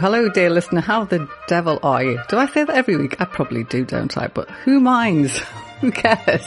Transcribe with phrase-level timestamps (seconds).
[0.00, 0.80] Hello, dear listener.
[0.80, 2.20] How the devil are you?
[2.28, 3.20] Do I say that every week?
[3.20, 4.28] I probably do, don't I?
[4.28, 5.36] But who minds?
[5.80, 6.46] who cares?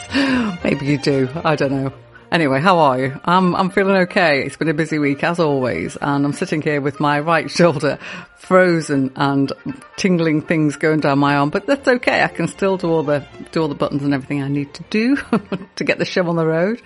[0.64, 1.28] Maybe you do.
[1.44, 1.92] I don't know.
[2.32, 3.20] Anyway, how are you?
[3.26, 4.42] I'm I'm feeling okay.
[4.42, 7.98] It's been a busy week as always, and I'm sitting here with my right shoulder
[8.36, 9.52] frozen and
[9.98, 11.50] tingling things going down my arm.
[11.50, 12.22] But that's okay.
[12.22, 14.84] I can still do all the do all the buttons and everything I need to
[14.88, 15.16] do
[15.76, 16.80] to get the show on the road.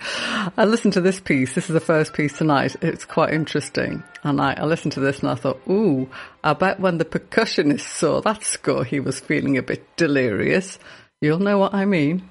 [0.57, 1.55] I listened to this piece.
[1.55, 2.75] This is the first piece tonight.
[2.81, 6.09] It's quite interesting, and I, I listened to this and I thought, ooh,
[6.43, 10.77] I bet when the percussionist saw that score, he was feeling a bit delirious.
[11.21, 12.29] You'll know what I mean.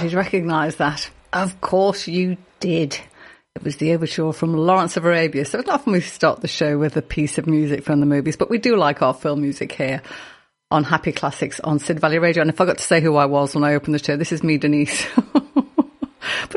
[0.00, 1.10] Did recognise that?
[1.32, 2.98] Of course you did.
[3.54, 5.44] It was the overture from Lawrence of Arabia.
[5.44, 8.36] So it's often we start the show with a piece of music from the movies,
[8.36, 10.02] but we do like our film music here
[10.70, 12.42] on Happy Classics on Sid Valley Radio.
[12.42, 14.16] And I forgot to say who I was when I opened the show.
[14.16, 15.04] This is me, Denise.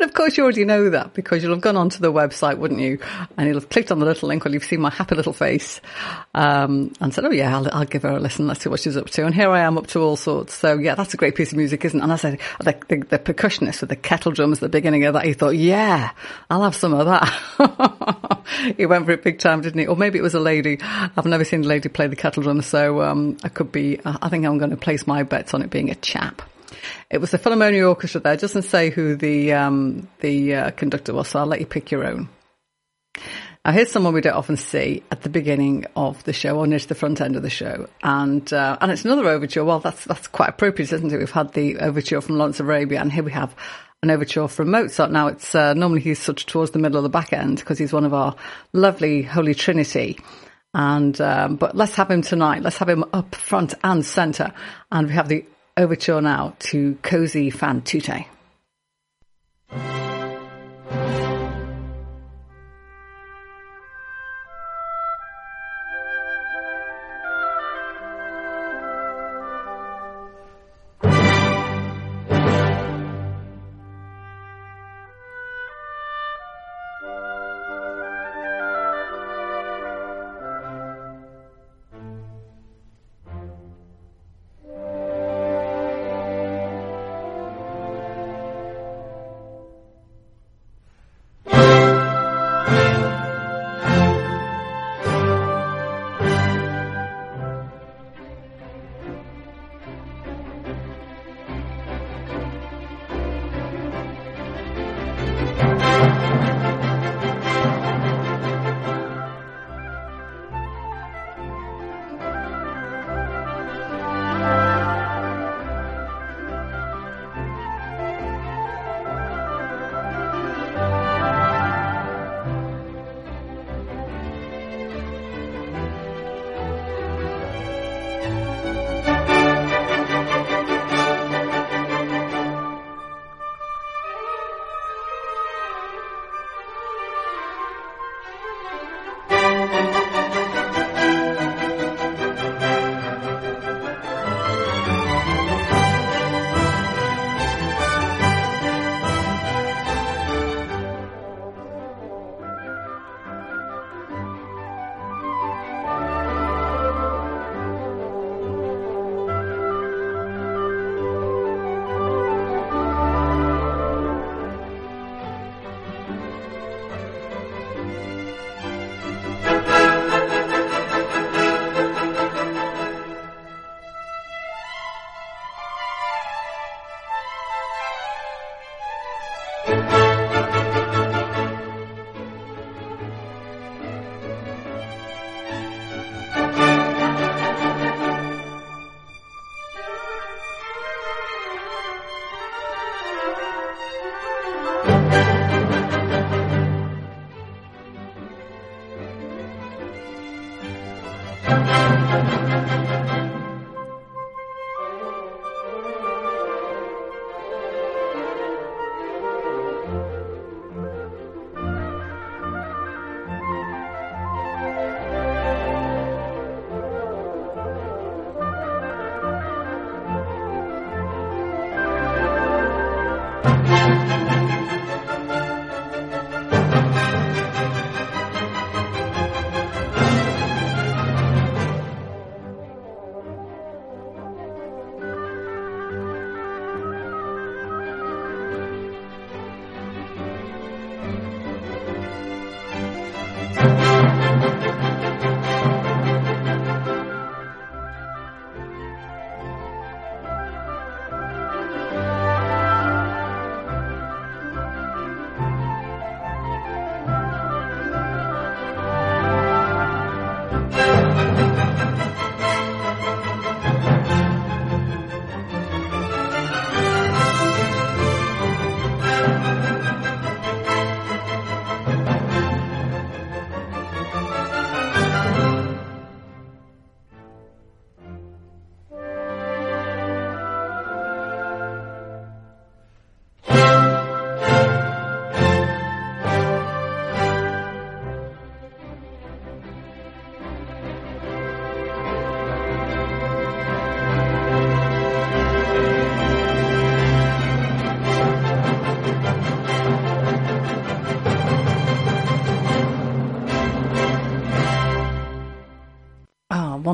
[0.03, 2.99] Of course, you already know that because you'll have gone onto the website, wouldn't you?
[3.37, 5.79] And you'll have clicked on the little link where you've seen my happy little face
[6.35, 8.45] um, and said, "Oh yeah, I'll, I'll, give her a listen.
[8.45, 10.55] Let's see what she's up to." And here I am, up to all sorts.
[10.55, 12.03] So yeah, that's a great piece of music, isn't it?
[12.03, 15.13] And I said the, the, the percussionist with the kettle drums at the beginning of
[15.13, 15.23] that.
[15.23, 16.11] He thought, "Yeah,
[16.49, 18.43] I'll have some of that."
[18.77, 19.87] he went for it big time, didn't he?
[19.87, 20.79] Or maybe it was a lady.
[20.81, 22.61] I've never seen a lady play the kettle drum.
[22.61, 23.99] so um, I could be.
[24.05, 26.41] I think I'm going to place my bets on it being a chap.
[27.09, 28.33] It was the Philharmonia Orchestra there.
[28.33, 31.91] It doesn't say who the um, the uh, conductor was, so I'll let you pick
[31.91, 32.29] your own.
[33.65, 36.79] Now, here's someone we don't often see at the beginning of the show or near
[36.79, 39.63] to the front end of the show, and uh, and it's another overture.
[39.63, 41.17] Well, that's that's quite appropriate, isn't it?
[41.17, 43.55] We've had the overture from Lawrence of Arabia, and here we have
[44.01, 45.11] an overture from Mozart.
[45.11, 47.93] Now, it's uh, normally he's such towards the middle of the back end because he's
[47.93, 48.35] one of our
[48.73, 50.19] lovely Holy Trinity.
[50.73, 52.63] And um, but let's have him tonight.
[52.63, 54.51] Let's have him up front and centre,
[54.91, 58.25] and we have the overture now to Così fan tutte.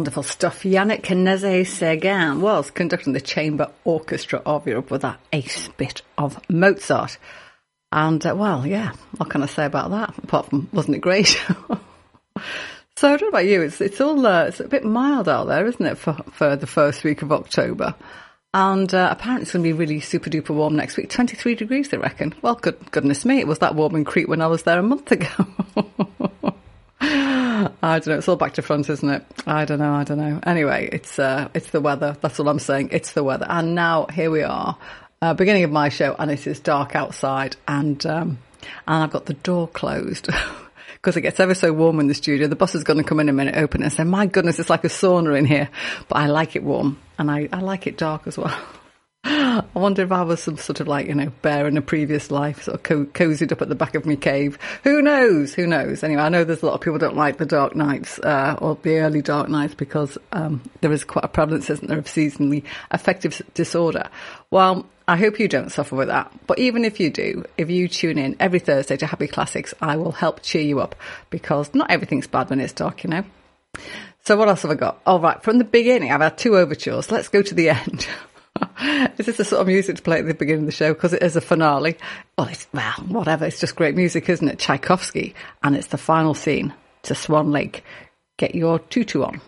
[0.09, 0.63] Wonderful stuff.
[0.63, 7.19] Yannick Nézet-Séguin was conducting the Chamber Orchestra of Europe with that ace bit of Mozart.
[7.91, 10.17] And, uh, well, yeah, what can I say about that?
[10.17, 11.27] Apart from, wasn't it great?
[12.95, 13.61] so, I don't know about you.
[13.61, 16.65] It's, it's all, uh, it's a bit mild out there, isn't it, for, for the
[16.65, 17.93] first week of October?
[18.51, 21.11] And uh, apparently it's going to be really super duper warm next week.
[21.11, 22.33] 23 degrees, they reckon.
[22.41, 24.81] Well, good, goodness me, it was that warm in Crete when I was there a
[24.81, 25.27] month ago.
[27.81, 28.17] I don't know.
[28.17, 29.25] It's all back to front, isn't it?
[29.47, 29.93] I don't know.
[29.93, 30.39] I don't know.
[30.43, 32.17] Anyway, it's uh, it's the weather.
[32.19, 32.89] That's all I'm saying.
[32.91, 33.45] It's the weather.
[33.49, 34.77] And now here we are,
[35.21, 38.39] uh, beginning of my show, and it is dark outside, and um,
[38.87, 40.29] and I've got the door closed.
[40.95, 42.49] Because it gets ever so warm in the studio.
[42.49, 44.59] The boss is going to come in a minute, open it, and say, "My goodness,
[44.59, 45.69] it's like a sauna in here."
[46.09, 48.53] But I like it warm, and I, I like it dark as well.
[49.25, 52.31] I wonder if I was some sort of like, you know, bear in a previous
[52.31, 54.57] life, sort of co- cozied up at the back of my cave.
[54.83, 55.53] Who knows?
[55.53, 56.03] Who knows?
[56.03, 58.77] Anyway, I know there's a lot of people don't like the dark nights, uh, or
[58.81, 62.63] the early dark nights because, um, there is quite a prevalence, isn't there, of seasonally
[62.91, 64.07] affective disorder.
[64.51, 66.31] Well, I hope you don't suffer with that.
[66.47, 69.97] But even if you do, if you tune in every Thursday to Happy Classics, I
[69.97, 70.95] will help cheer you up
[71.29, 73.23] because not everything's bad when it's dark, you know.
[74.25, 75.01] So what else have I got?
[75.07, 77.09] All right, from the beginning, I've had two overtures.
[77.09, 78.07] Let's go to the end.
[79.17, 80.93] is this the sort of music to play at the beginning of the show?
[80.93, 81.97] Because it is a finale.
[82.37, 83.45] Well, it's, well, whatever.
[83.45, 84.59] It's just great music, isn't it?
[84.59, 85.35] Tchaikovsky.
[85.63, 86.73] And it's the final scene
[87.03, 87.83] to Swan Lake.
[88.37, 89.41] Get your tutu on.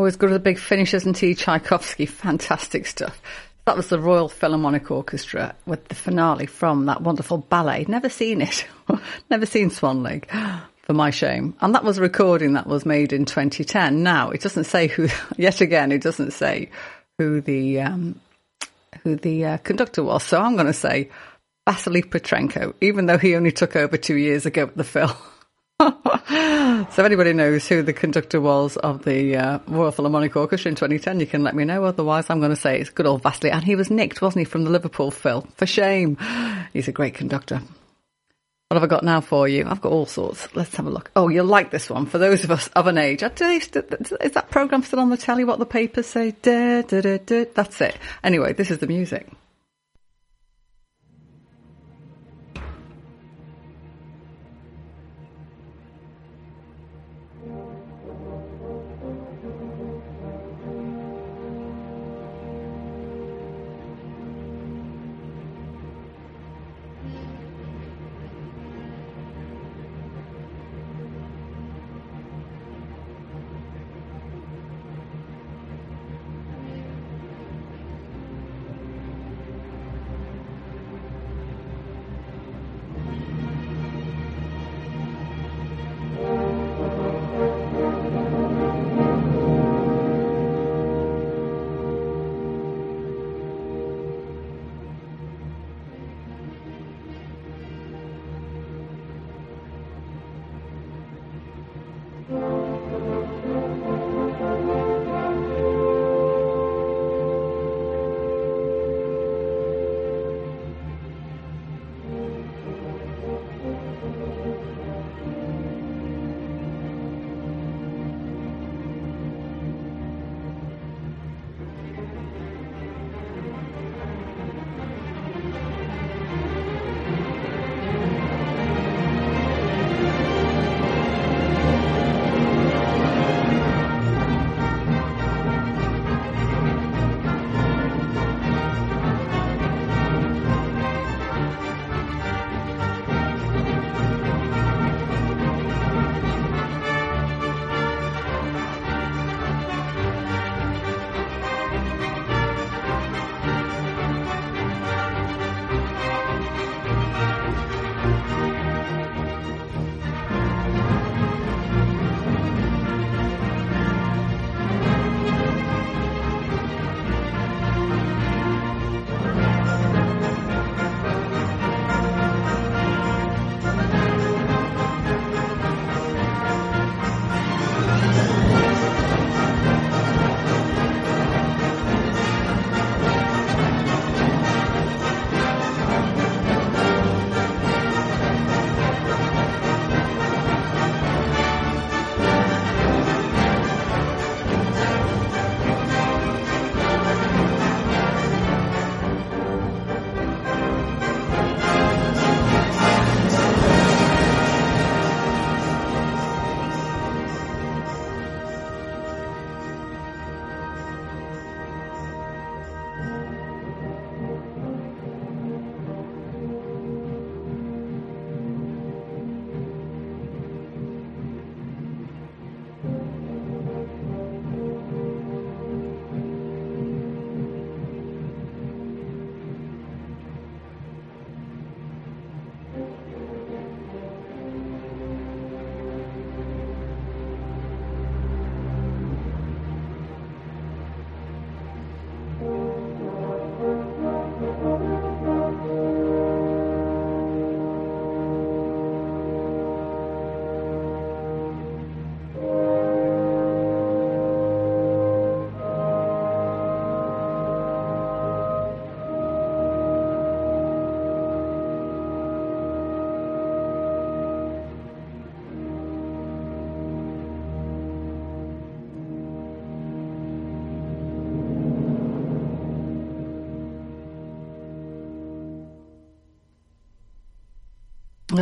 [0.00, 1.34] Always good with the big finish, isn't he?
[1.34, 3.20] Tchaikovsky, fantastic stuff.
[3.66, 7.84] That was the Royal Philharmonic Orchestra with the finale from that wonderful ballet.
[7.86, 8.66] Never seen it.
[9.30, 10.30] Never seen Swan Lake,
[10.82, 11.54] for my shame.
[11.60, 14.02] And that was a recording that was made in 2010.
[14.02, 16.70] Now, it doesn't say who, yet again, it doesn't say
[17.18, 18.18] who the, um,
[19.04, 20.22] who the uh, conductor was.
[20.22, 21.10] So I'm going to say
[21.68, 25.12] Vasily Petrenko, even though he only took over two years ago at the film.
[26.30, 30.74] so if anybody knows who the conductor was of the uh, Royal Philharmonic Orchestra in
[30.74, 31.84] 2010, you can let me know.
[31.84, 33.50] Otherwise, I'm going to say it's good old Vasily.
[33.50, 35.46] And he was nicked, wasn't he, from the Liverpool Phil?
[35.56, 36.18] For shame.
[36.74, 37.62] He's a great conductor.
[38.68, 39.64] What have I got now for you?
[39.66, 40.54] I've got all sorts.
[40.54, 41.10] Let's have a look.
[41.16, 42.04] Oh, you'll like this one.
[42.04, 43.30] For those of us of an age, is
[43.70, 45.44] that program still on the telly?
[45.44, 46.32] What the papers say?
[46.42, 47.46] Da, da, da.
[47.54, 47.96] That's it.
[48.22, 49.28] Anyway, this is the music.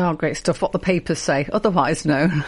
[0.01, 0.63] Oh, great stuff.
[0.63, 2.45] What the papers say, otherwise known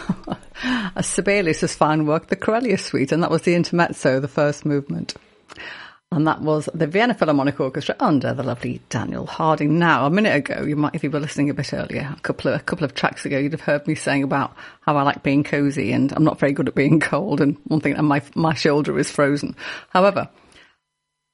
[0.94, 5.14] as Sibelius' fine work, the Karelia Suite, and that was the intermezzo, the first movement.
[6.12, 9.80] and that was the Vienna Philharmonic Orchestra under the lovely Daniel Harding.
[9.80, 12.52] Now, a minute ago, you might, if you were listening a bit earlier, a couple
[12.52, 15.24] of a couple of tracks ago, you'd have heard me saying about how I like
[15.24, 17.40] being cosy, and I'm not very good at being cold.
[17.40, 19.56] And one thing, and my my shoulder is frozen.
[19.88, 20.28] However,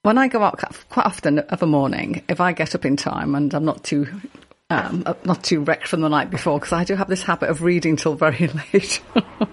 [0.03, 3.35] when I go out quite often of a morning, if I get up in time
[3.35, 4.07] and I'm not too
[4.69, 7.51] um, uh, not too wrecked from the night before because I do have this habit
[7.51, 9.01] of reading till very late.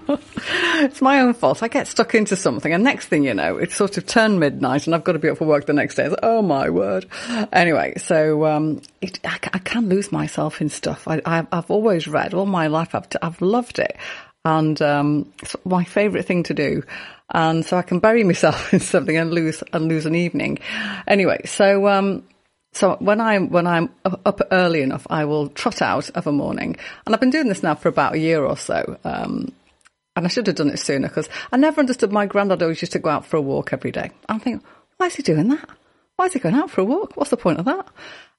[0.08, 1.62] it's my own fault.
[1.62, 4.86] I get stuck into something, and next thing you know, it's sort of turned midnight,
[4.86, 6.08] and I've got to be up for work the next day.
[6.08, 7.06] Like, oh my word!
[7.52, 11.06] Anyway, so um, it, I, I, can lose myself in stuff.
[11.06, 12.96] I, have always read all my life.
[12.96, 13.96] I've, I've loved it,
[14.44, 16.82] and um, it's my favourite thing to do.
[17.32, 20.58] And so I can bury myself in something and lose and lose an evening.
[21.06, 22.24] Anyway, so um,
[22.74, 26.76] so when I'm when I'm up early enough, I will trot out of a morning,
[27.06, 28.98] and I've been doing this now for about a year or so.
[29.04, 29.52] Um,
[30.16, 32.12] and I should have done it sooner because I never understood.
[32.12, 34.10] My granddad always used to go out for a walk every day.
[34.28, 34.64] I'm thinking,
[34.96, 35.68] why is he doing that?
[36.16, 37.16] Why is he going out for a walk?
[37.16, 37.88] What's the point of that?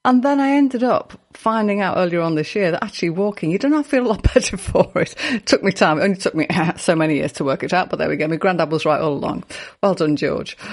[0.06, 3.58] And then I ended up finding out earlier on this year that actually walking, you
[3.58, 5.16] do not feel a lot better for it.
[5.32, 6.00] it took me time.
[6.00, 8.28] It only took me so many years to work it out, but there we go.
[8.28, 9.44] My granddad was right all along.
[9.82, 10.58] Well done, George.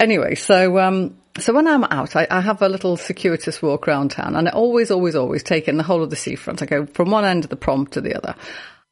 [0.00, 4.12] Anyway, so, um, so when I'm out, I, I, have a little circuitous walk around
[4.12, 6.62] town and I always, always, always take in the whole of the seafront.
[6.62, 8.36] I go from one end of the prom to the other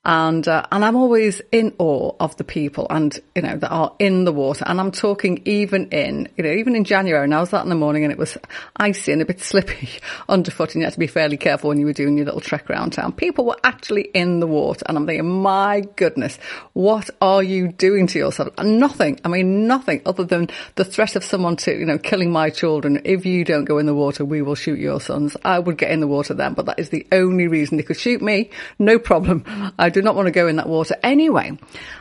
[0.04, 3.94] and uh, and I'm always in awe of the people and you know that are
[4.00, 4.64] in the water.
[4.66, 7.68] And I'm talking even in you know even in January and I was out in
[7.68, 8.36] the morning and it was
[8.76, 9.88] icy and a bit slippy
[10.28, 12.68] underfoot and you had to be fairly careful when you were doing your little trek
[12.68, 13.12] around town.
[13.12, 16.36] People were actually in the water and I'm thinking my goodness
[16.72, 18.48] what are you doing to yourself?
[18.58, 22.32] And nothing I mean nothing other than the threat of someone to you know killing
[22.32, 23.02] my children.
[23.04, 25.36] If you don't go in the water we will shoot your sons.
[25.44, 28.00] I would get in the water then but that is the only reason they could
[28.00, 28.50] shoot me.
[28.80, 29.44] No problem.
[29.78, 31.56] I do not want to go in that water anyway.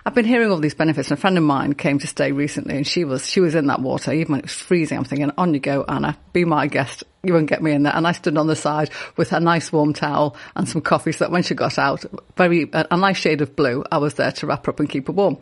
[0.06, 1.10] I've been hearing all these benefits.
[1.10, 3.68] And a friend of mine came to stay recently, and she was she was in
[3.68, 4.98] that water even when it was freezing.
[4.98, 7.04] I'm thinking, on you go, Anna, be my guest.
[7.24, 7.96] You won't get me in there.
[7.96, 11.26] And I stood on the side with a nice warm towel and some coffee, so
[11.26, 12.04] that when she got out,
[12.36, 15.08] very a nice shade of blue, I was there to wrap her up and keep
[15.08, 15.38] her warm.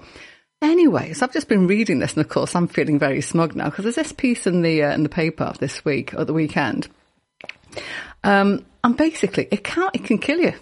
[0.62, 3.69] Anyway, so I've just been reading this, and of course, I'm feeling very smug now
[3.69, 6.89] because there's this piece in the uh, in the paper this week or the weekend.
[8.25, 10.53] Um, and basically, it can it can kill you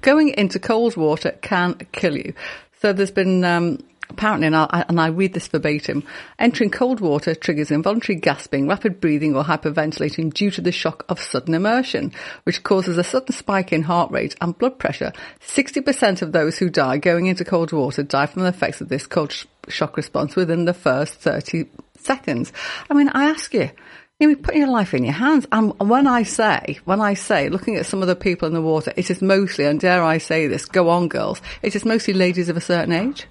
[0.00, 2.34] going into cold water can kill you.
[2.80, 3.78] So there's been um,
[4.12, 6.04] apparently, and I, and I, read this verbatim,
[6.38, 11.20] entering cold water triggers involuntary gasping, rapid breathing, or hyperventilating due to the shock of
[11.20, 12.12] sudden immersion,
[12.44, 15.12] which causes a sudden spike in heart rate and blood pressure.
[15.40, 19.06] 60% of those who die going into cold water die from the effects of this
[19.06, 21.64] cold sh- shock response within the first 30
[21.98, 22.52] seconds.
[22.90, 23.70] I mean, I ask you,
[24.22, 25.46] you know, putting your life in your hands.
[25.50, 28.62] And when I say, when I say, looking at some of the people in the
[28.62, 32.14] water, it is mostly, and dare I say this, go on girls, it is mostly
[32.14, 33.26] ladies of a certain age.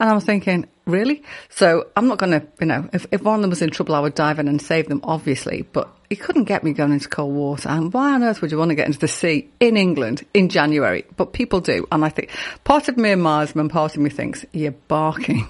[0.00, 1.22] And I was thinking, really?
[1.50, 3.94] So I'm not going to, you know, if, if one of them was in trouble,
[3.94, 5.62] I would dive in and save them, obviously.
[5.62, 7.68] But you couldn't get me going into cold water.
[7.68, 10.48] And why on earth would you want to get into the sea in England in
[10.48, 11.04] January?
[11.16, 11.86] But people do.
[11.92, 12.30] And I think
[12.64, 15.46] part of me admires them and part of me thinks, you're barking.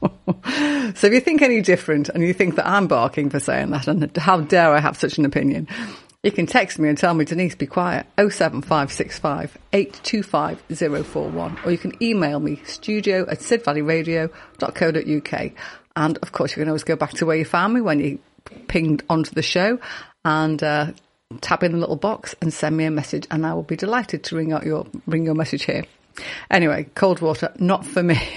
[0.94, 3.86] so if you think any different and you think that I'm barking for saying that,
[3.86, 5.68] and how dare I have such an opinion,
[6.22, 11.58] you can text me and tell me, Denise, be quiet, 07565 825 041.
[11.64, 15.52] Or you can email me, studio at sidvalleyradio.co.uk.
[15.96, 18.18] And of course, you can always go back to where you found me when you
[18.68, 19.78] pinged onto the show
[20.24, 20.92] and uh,
[21.40, 24.24] tap in the little box and send me a message, and I will be delighted
[24.24, 25.84] to ring out your ring your message here.
[26.50, 28.20] Anyway, cold water, not for me.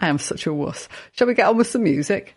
[0.00, 0.88] I am such a wuss.
[1.12, 2.36] Shall we get on with some music?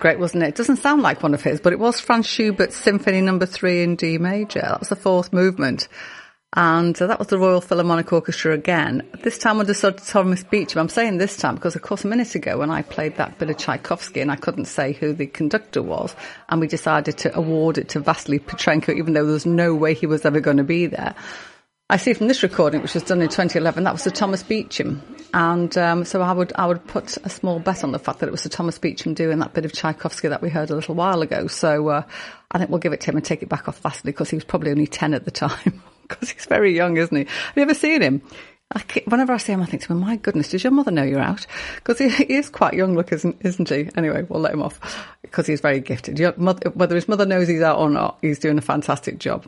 [0.00, 0.48] Great, wasn't it?
[0.48, 3.52] It doesn't sound like one of his, but it was Franz Schubert's Symphony Number no.
[3.52, 4.60] Three in D major.
[4.60, 5.88] That was the fourth movement.
[6.54, 9.06] And uh, that was the Royal Philharmonic Orchestra again.
[9.22, 10.80] This time under Sir Thomas Beecham.
[10.80, 13.50] I'm saying this time because, of course, a minute ago when I played that bit
[13.50, 16.16] of Tchaikovsky and I couldn't say who the conductor was,
[16.48, 19.92] and we decided to award it to Vasily Petrenko, even though there was no way
[19.92, 21.14] he was ever going to be there.
[21.90, 25.02] I see from this recording, which was done in 2011, that was Sir Thomas Beecham,
[25.32, 28.28] and um, so I would I would put a small bet on the fact that
[28.28, 30.94] it was Sir Thomas Beecham doing that bit of Tchaikovsky that we heard a little
[30.94, 31.46] while ago.
[31.46, 32.02] So uh,
[32.50, 34.36] I think we'll give it to him and take it back off Vasily because he
[34.36, 35.82] was probably only ten at the time.
[36.02, 37.24] because he's very young, isn't he?
[37.24, 38.20] Have you ever seen him?
[38.74, 41.04] I whenever I see him, I think to him, my goodness, does your mother know
[41.04, 41.46] you're out?
[41.76, 43.88] Because he, he, is quite young look, isn't, isn't he?
[43.96, 46.20] Anyway, we'll let him off because he's very gifted.
[46.36, 49.46] Mother, whether his mother knows he's out or not, he's doing a fantastic job.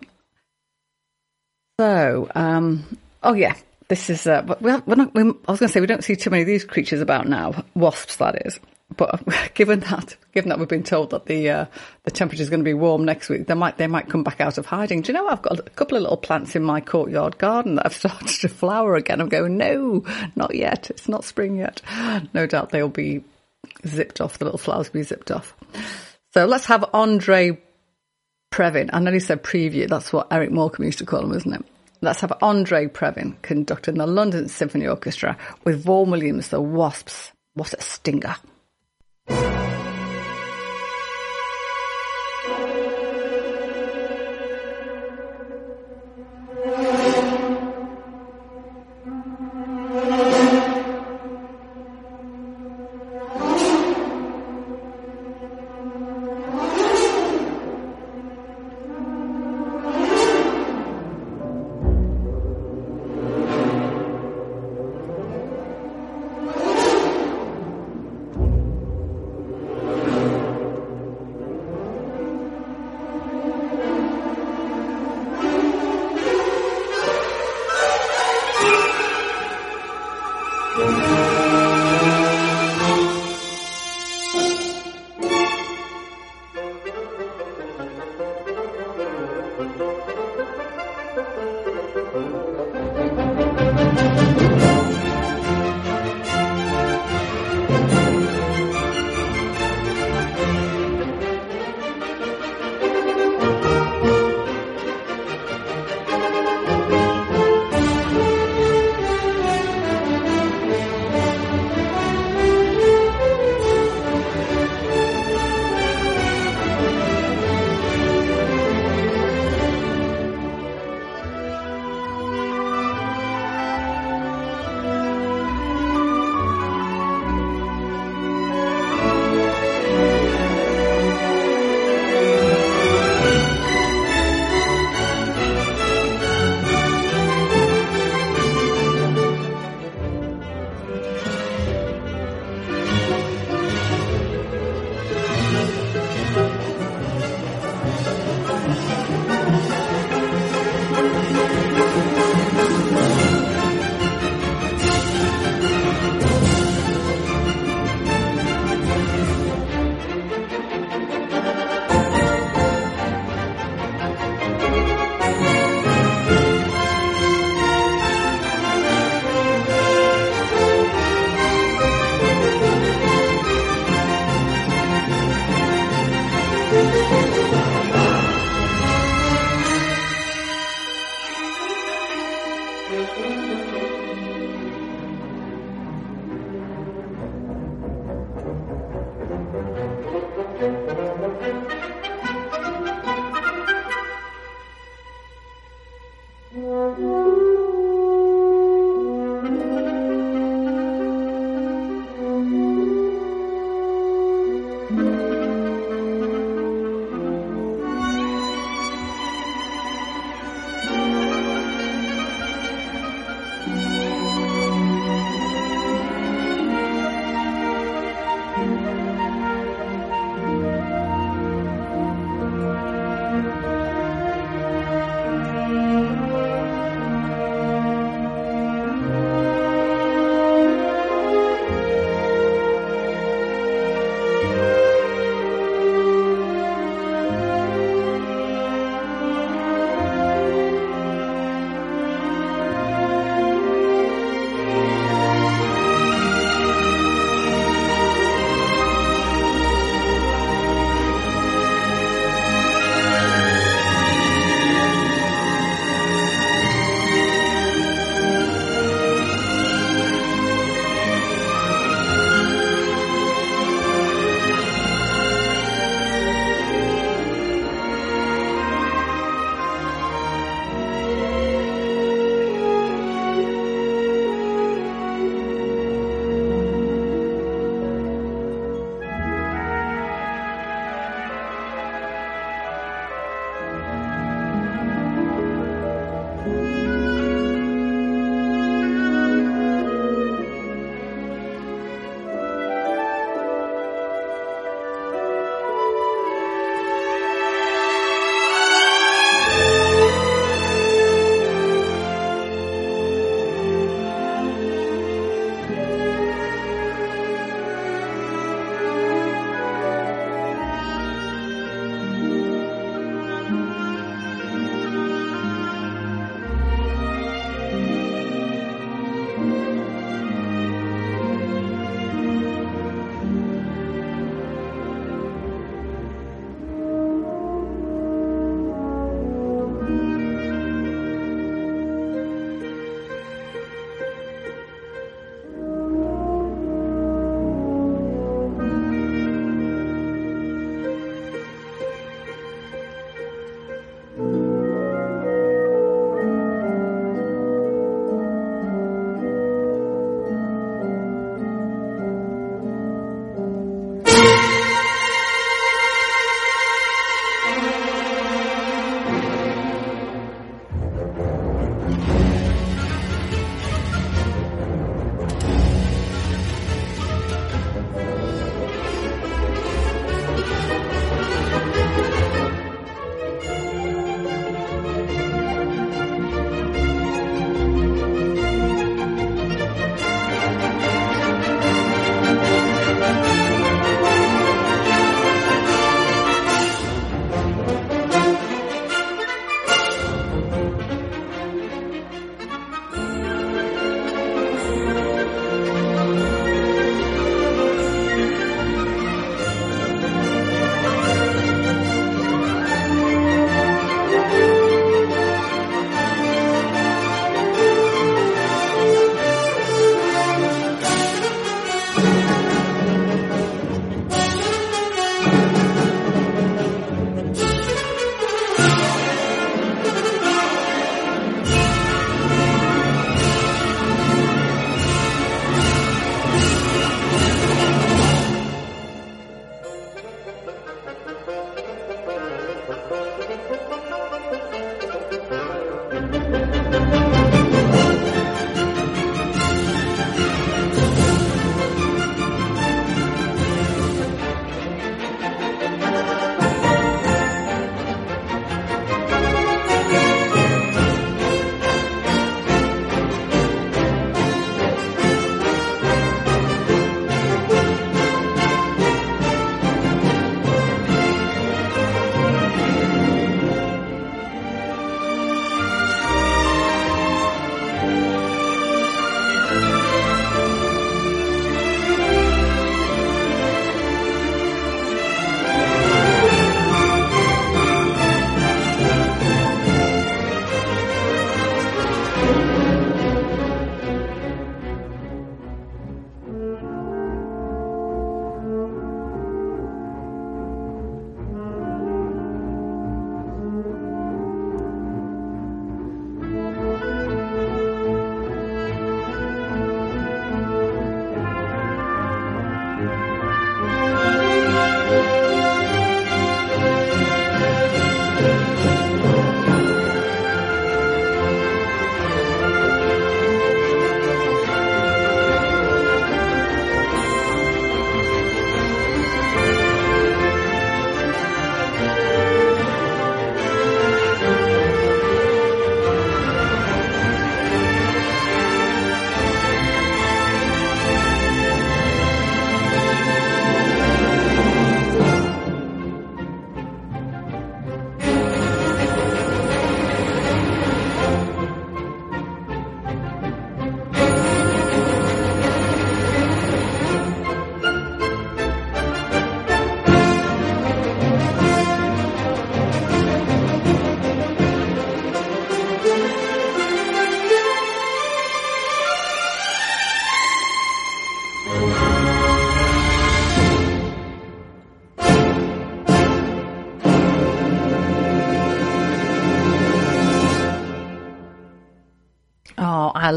[1.80, 3.54] So, um, oh yeah,
[3.88, 6.28] this is, uh, we're, not, we're, I was going to say, we don't see too
[6.28, 8.60] many of these creatures about now, wasps that is.
[8.94, 11.64] But given that, given that we've been told that the uh,
[12.04, 14.42] the temperature is going to be warm next week, they might they might come back
[14.42, 15.00] out of hiding.
[15.00, 17.86] Do you know I've got a couple of little plants in my courtyard garden that
[17.86, 19.22] have started to flower again.
[19.22, 20.04] I'm going, no,
[20.36, 20.90] not yet.
[20.90, 21.80] It's not spring yet.
[22.34, 23.24] No doubt they'll be
[23.86, 24.36] zipped off.
[24.36, 25.54] The little flowers will be zipped off.
[26.34, 27.58] So let's have Andre
[28.50, 28.90] Previn.
[28.92, 29.88] I know he said preview.
[29.88, 31.64] That's what Eric Morecambe used to call him, isn't it?
[32.02, 37.32] Let's have Andre Previn conducting the London Symphony Orchestra with Vaughan Williams, the Wasps.
[37.52, 38.36] What a stinger.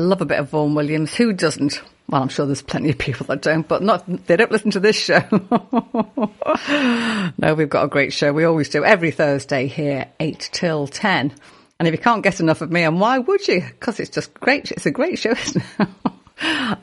[0.04, 1.14] Love a bit of Vaughan Williams.
[1.16, 1.82] Who doesn't?
[2.10, 4.80] Well, I'm sure there's plenty of people that don't, but not, they don't listen to
[4.80, 5.24] this show.
[7.38, 8.34] no, we've got a great show.
[8.34, 11.34] We always do every Thursday here, 8 till 10.
[11.80, 13.62] And if you can't get enough of me, and why would you?
[13.62, 14.72] Because it's just great.
[14.72, 15.88] It's a great show, isn't it?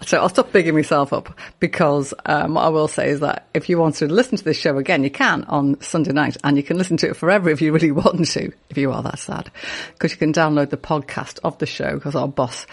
[0.06, 3.68] so I'll stop bigging myself up because um, what I will say is that if
[3.68, 6.62] you want to listen to this show again, you can on Sunday night and you
[6.62, 9.50] can listen to it forever if you really want to, if you are that sad,
[9.92, 12.66] because you can download the podcast of the show because our boss,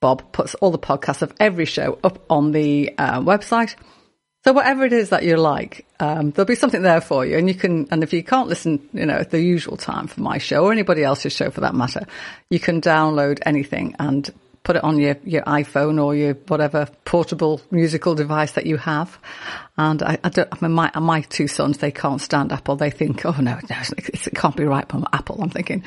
[0.00, 3.76] Bob, puts all the podcasts of every show up on the uh, website.
[4.44, 7.36] So whatever it is that you like, um, there'll be something there for you.
[7.36, 10.22] And you can, and if you can't listen, you know, at the usual time for
[10.22, 12.06] my show or anybody else's show for that matter,
[12.48, 14.32] you can download anything and
[14.62, 19.18] put it on your, your iPhone or your whatever portable musical device that you have.
[19.78, 22.76] And I, I don't, I mean, my, my two sons, they can't stand Apple.
[22.76, 25.40] They think, oh no, no it can't be right from Apple.
[25.40, 25.82] I'm thinking,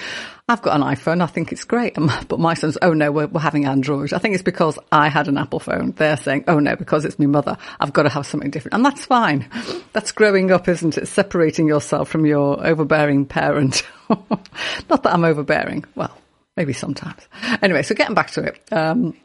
[0.49, 1.21] I've got an iPhone.
[1.21, 1.95] I think it's great.
[2.27, 4.11] But my sons, oh no, we're, we're having Android.
[4.11, 5.91] I think it's because I had an Apple phone.
[5.91, 7.57] They're saying, oh no, because it's my mother.
[7.79, 8.73] I've got to have something different.
[8.73, 9.47] And that's fine.
[9.93, 11.07] That's growing up, isn't it?
[11.07, 13.83] Separating yourself from your overbearing parent.
[14.09, 15.85] Not that I'm overbearing.
[15.93, 16.17] Well,
[16.57, 17.21] maybe sometimes.
[17.61, 18.59] Anyway, so getting back to it.
[18.71, 19.15] Um,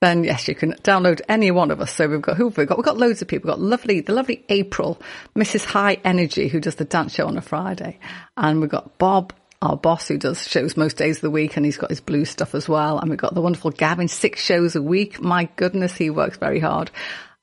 [0.00, 1.92] then yes, you can download any one of us.
[1.92, 2.76] So we've got who have we got?
[2.76, 3.48] We've got loads of people.
[3.48, 5.00] We've got lovely, the lovely April,
[5.34, 5.64] Mrs.
[5.64, 7.98] High Energy, who does the dance show on a Friday,
[8.36, 9.32] and we've got Bob,
[9.62, 12.26] our boss, who does shows most days of the week, and he's got his blue
[12.26, 12.98] stuff as well.
[12.98, 15.20] And we've got the wonderful Gavin, six shows a week.
[15.20, 16.90] My goodness, he works very hard.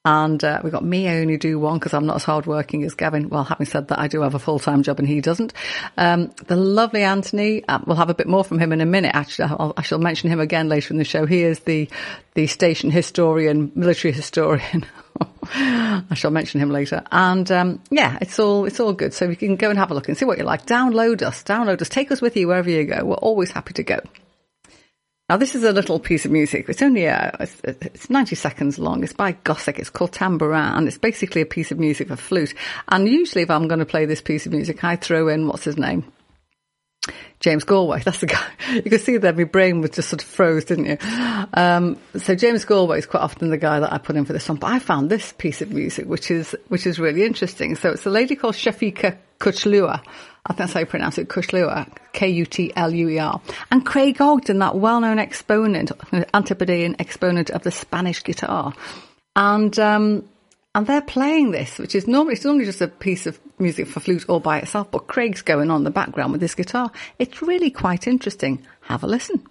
[0.06, 2.94] And uh, we've got me, I only do one because I'm not as hardworking as
[2.94, 3.30] Gavin.
[3.30, 5.54] Well, having said that, I do have a full-time job and he doesn't.
[5.98, 9.16] Um, the lovely Anthony, uh, we'll have a bit more from him in a minute.
[9.16, 11.26] Actually, I'll, I shall mention him again later in the show.
[11.26, 11.90] He is the,
[12.34, 14.86] the station historian, military historian.
[15.44, 17.04] I shall mention him later.
[17.10, 19.14] And um, yeah, it's all it's all good.
[19.14, 20.66] So you can go and have a look and see what you like.
[20.66, 23.06] Download us, download us, take us with you wherever you go.
[23.06, 24.00] We're always happy to go.
[25.30, 26.66] Now, this is a little piece of music.
[26.68, 29.04] It's only uh, it's, it's 90 seconds long.
[29.04, 29.80] It's by Gossec.
[29.80, 32.54] It's called Tambourin, and it's basically a piece of music for flute.
[32.90, 35.64] And usually, if I'm going to play this piece of music, I throw in what's
[35.64, 36.12] his name,
[37.40, 38.02] James Galway.
[38.06, 38.46] That's the guy.
[38.74, 40.98] You can see that my brain was just sort of froze, didn't you?
[41.54, 44.50] Um, so James Galway is quite often the guy that I put in for this
[44.50, 44.58] one.
[44.58, 47.76] But I found this piece of music, which is which is really interesting.
[47.76, 50.02] So it's a lady called Shafika Kutluer.
[50.46, 53.42] I think that's how you pronounce it, Kutluer, K-U-T-L-U-E-R.
[53.72, 55.92] And Craig Ogden, that well-known exponent,
[56.34, 58.74] Antipodean exponent of the Spanish guitar.
[59.38, 60.28] And, um,
[60.76, 64.02] and they're playing this, which is normally, it's normally just a piece of music for
[64.02, 66.92] flute all by itself, but Craig's going on in the background with this guitar.
[67.20, 68.66] It's really quite interesting.
[68.82, 69.48] Have a listen.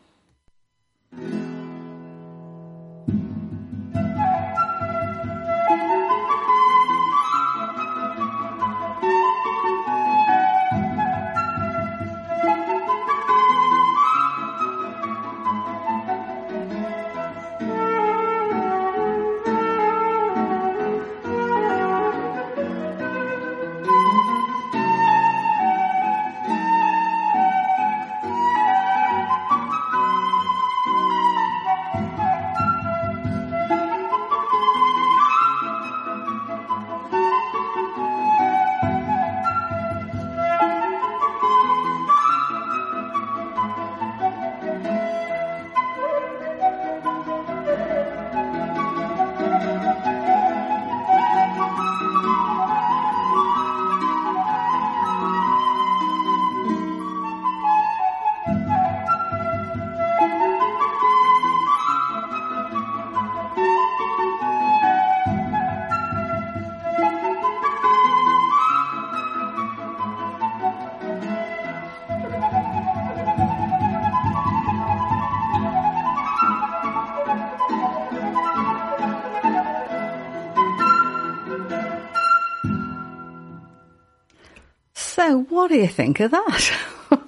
[85.62, 86.72] What do you think of that?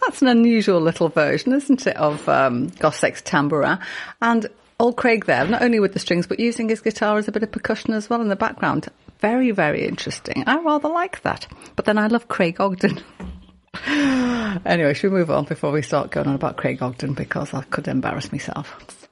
[0.00, 3.82] That's an unusual little version, isn't it, of um, Gossec's tambourin?
[4.22, 4.46] And
[4.80, 7.42] old Craig there, not only with the strings, but using his guitar as a bit
[7.42, 8.88] of percussion as well in the background.
[9.18, 10.42] Very, very interesting.
[10.46, 11.46] I rather like that.
[11.76, 12.98] But then I love Craig Ogden.
[13.86, 17.60] anyway, should we move on before we start going on about Craig Ogden because I
[17.60, 19.04] could embarrass myself.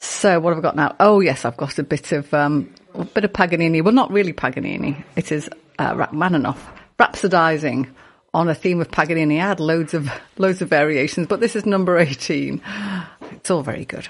[0.00, 0.96] So what have I got now?
[0.98, 3.80] Oh yes, I've got a bit of um, a bit of Paganini.
[3.80, 5.04] Well, not really Paganini.
[5.14, 5.48] It is
[5.78, 7.90] uh, Rachmaninoff rhapsodizing
[8.32, 9.40] on a theme of Paganini.
[9.40, 12.60] I had loads of loads of variations, but this is number 18.
[13.32, 14.08] It's all very good.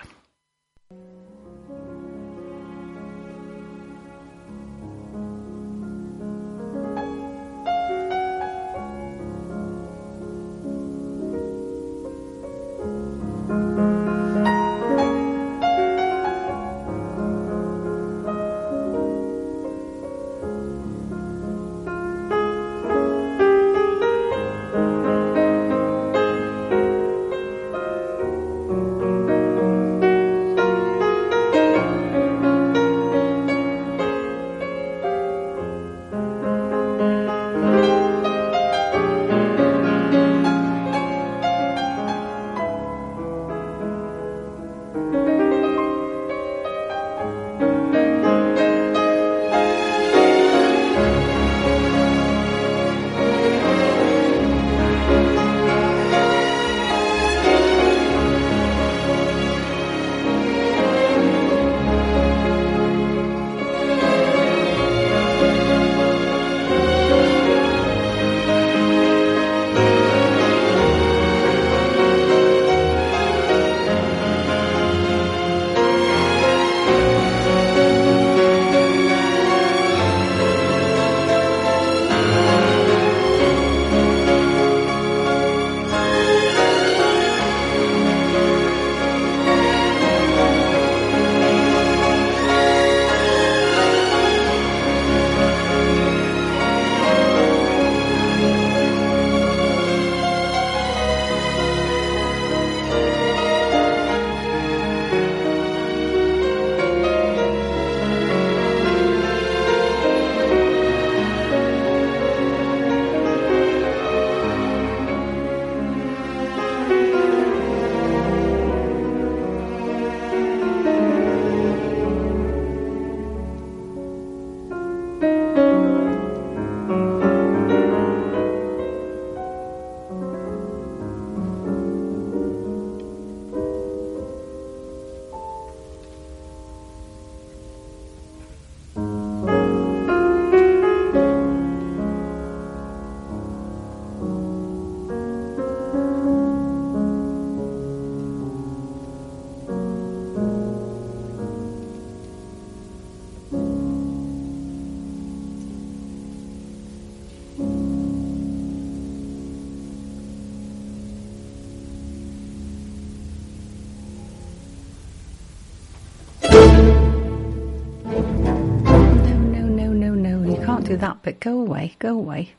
[170.95, 172.53] Do that but Go away, go away.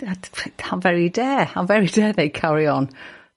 [0.58, 2.90] How very dare, how very dare they carry on.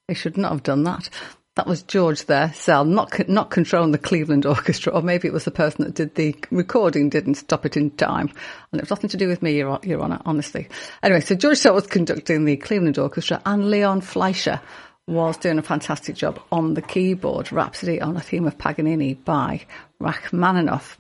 [0.08, 1.08] They should not have done that.
[1.56, 5.46] That was George there, Szell, not not controlling the Cleveland Orchestra, or maybe it was
[5.46, 8.28] the person that did the recording didn't stop it in time,
[8.72, 10.68] and it was nothing to do with me, Your, Your Honour, honestly.
[11.04, 14.60] Anyway, so George Szell was conducting the Cleveland Orchestra, and Leon Fleisher
[15.06, 19.62] was doing a fantastic job on the keyboard, Rhapsody on a Theme of Paganini by
[20.00, 20.98] Rachmaninoff.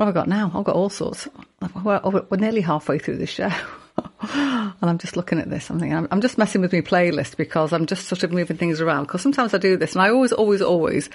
[0.00, 0.50] What have I got now?
[0.54, 1.28] I've got all sorts.
[1.84, 3.50] We're, we're nearly halfway through the show.
[4.32, 5.68] and I'm just looking at this.
[5.68, 8.56] I'm thinking, I'm, I'm, just messing with my playlist because I'm just sort of moving
[8.56, 9.02] things around.
[9.02, 11.10] Because sometimes I do this, and I always, always, always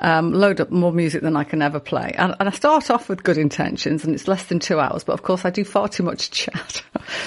[0.00, 2.14] um, load up more music than I can ever play.
[2.18, 5.04] And, and, I start off with good intentions, and it's less than two hours.
[5.04, 6.82] But of course, I do far too much chat.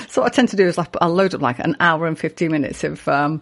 [0.10, 2.20] so what I tend to do is like I'll load up like an hour and
[2.20, 3.42] 15 minutes of um,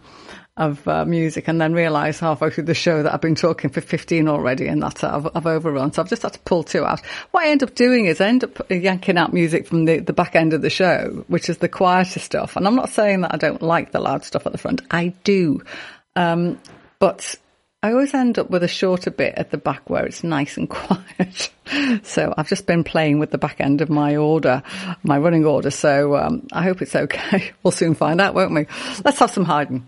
[0.58, 3.80] of uh, music and then realise halfway through the show that I've been talking for
[3.80, 5.92] 15 already and that I've, I've, overrun.
[5.92, 7.00] So I've just had to pull two out.
[7.30, 10.12] What I end up doing is I end up yanking out music from the, the
[10.12, 12.56] back end of the show, which is the quieter stuff.
[12.56, 14.82] And I'm not saying that I don't like the loud stuff at the front.
[14.90, 15.62] I do.
[16.16, 16.60] Um,
[16.98, 17.36] but
[17.80, 20.68] I always end up with a shorter bit at the back where it's nice and
[20.70, 21.50] quiet.
[22.02, 24.64] so I've just been playing with the back end of my order,
[25.04, 25.70] my running order.
[25.70, 27.52] So um, I hope it's okay.
[27.62, 28.66] We'll soon find out, won't we?
[29.04, 29.86] Let's have some Haydn.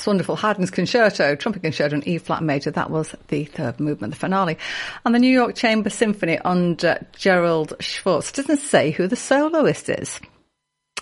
[0.00, 0.36] That's wonderful.
[0.36, 2.70] Haydn's Concerto, Trumpet Concerto in E flat major.
[2.70, 4.56] That was the third movement, the finale.
[5.04, 8.32] And the New York Chamber Symphony under Gerard Schwarz.
[8.32, 10.18] Doesn't say who the soloist is.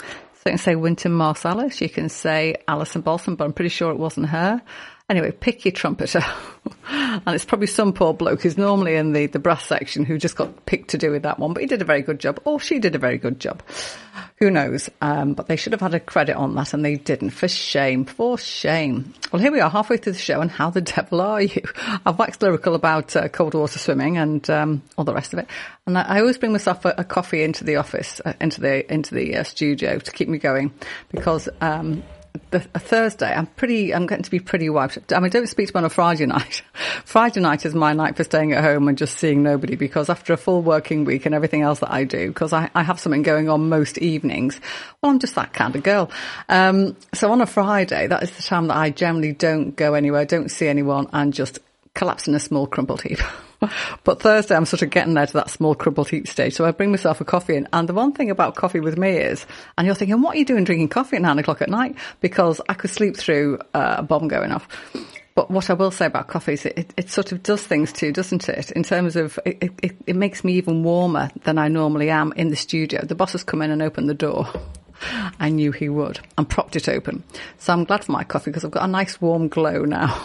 [0.00, 0.02] So
[0.46, 4.00] you can say Wynton Marsalis, you can say Alison Balsom, but I'm pretty sure it
[4.00, 4.60] wasn't her.
[5.08, 6.22] Anyway, pick your trumpeter.
[6.88, 10.36] and it's probably some poor bloke who's normally in the, the brass section who just
[10.36, 12.40] got picked to do with that one, but he did a very good job.
[12.44, 13.62] Or she did a very good job.
[14.36, 14.90] Who knows?
[15.00, 17.30] Um, but they should have had a credit on that and they didn't.
[17.30, 18.04] For shame.
[18.04, 19.14] For shame.
[19.32, 21.62] Well, here we are halfway through the show and how the devil are you?
[22.04, 25.46] I've waxed lyrical about uh, cold water swimming and um, all the rest of it.
[25.86, 28.92] And I, I always bring myself a, a, coffee into the office, uh, into the,
[28.92, 30.74] into the uh, studio to keep me going
[31.10, 32.02] because, um,
[32.50, 35.12] the, a Thursday, I'm pretty, I'm getting to be pretty wiped.
[35.12, 36.62] I mean, don't speak to me on a Friday night.
[37.04, 40.32] Friday night is my night for staying at home and just seeing nobody because after
[40.32, 43.22] a full working week and everything else that I do, because I, I have something
[43.22, 44.60] going on most evenings,
[45.02, 46.10] well, I'm just that kind of girl.
[46.48, 50.24] Um, so on a Friday, that is the time that I generally don't go anywhere,
[50.24, 51.58] don't see anyone and just
[51.94, 53.20] collapse in a small crumpled heap.
[54.04, 56.54] but Thursday, I'm sort of getting there to that small crumpled heap stage.
[56.54, 57.68] So I bring myself a coffee in.
[57.72, 59.46] And the one thing about coffee with me is,
[59.76, 61.96] and you're thinking, what are you doing drinking coffee at nine o'clock at night?
[62.20, 64.68] Because I could sleep through uh, a bomb going off.
[65.34, 68.10] But what I will say about coffee is it, it, sort of does things too,
[68.10, 68.72] doesn't it?
[68.72, 72.48] In terms of it, it, it makes me even warmer than I normally am in
[72.48, 73.04] the studio.
[73.04, 74.48] The boss has come in and opened the door.
[75.38, 77.22] I knew he would and propped it open.
[77.58, 80.20] So I'm glad for my coffee because I've got a nice warm glow now.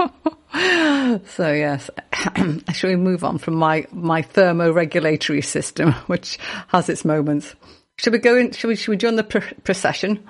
[0.00, 1.88] so yes,
[2.72, 7.54] shall we move on from my my thermoregulatory system, which has its moments?
[7.98, 8.52] Should we go in?
[8.52, 8.76] Should we?
[8.76, 10.26] Should we join the pr- procession?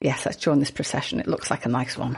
[0.00, 1.20] Yes, let's join this procession.
[1.20, 2.16] It looks like a nice one.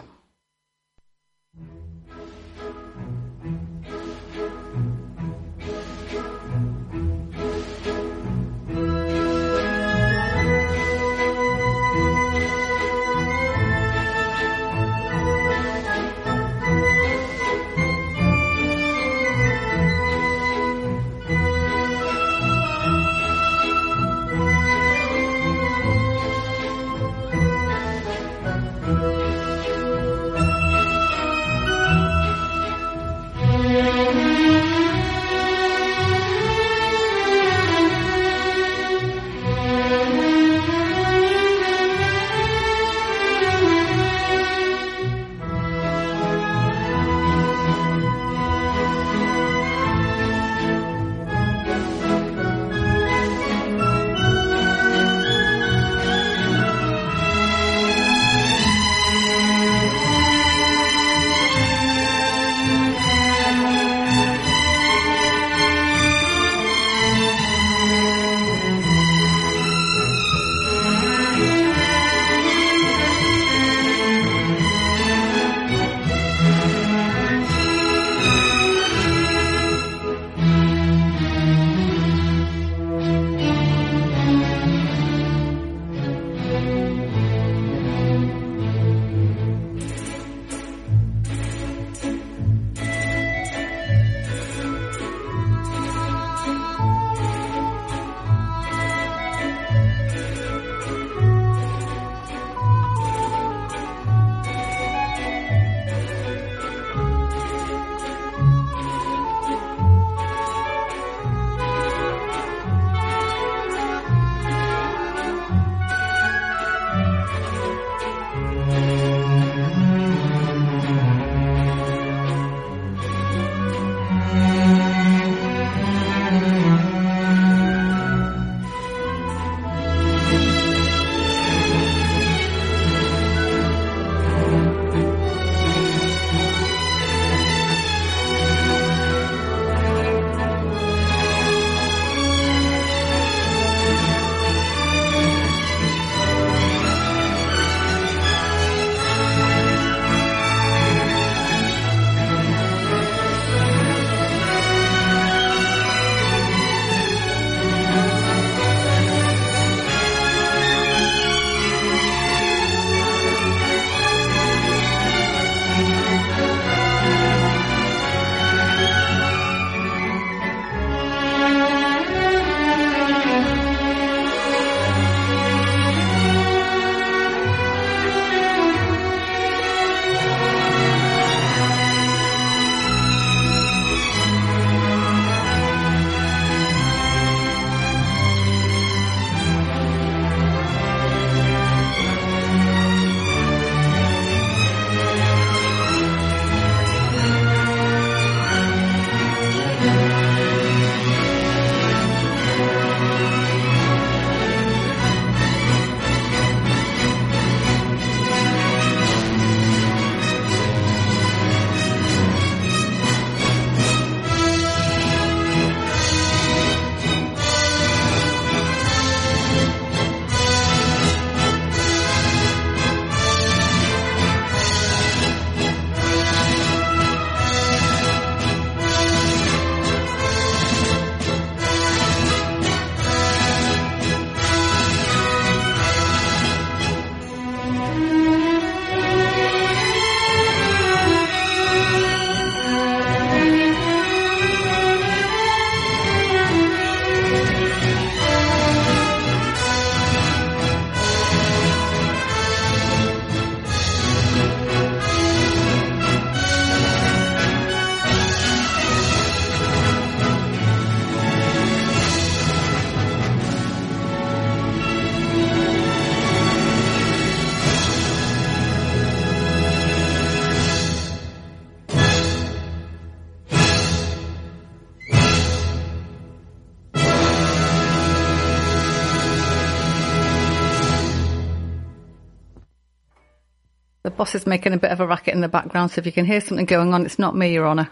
[284.23, 286.25] Boss is making a bit of a racket in the background, so if you can
[286.25, 287.91] hear something going on, it's not me, Your Honour.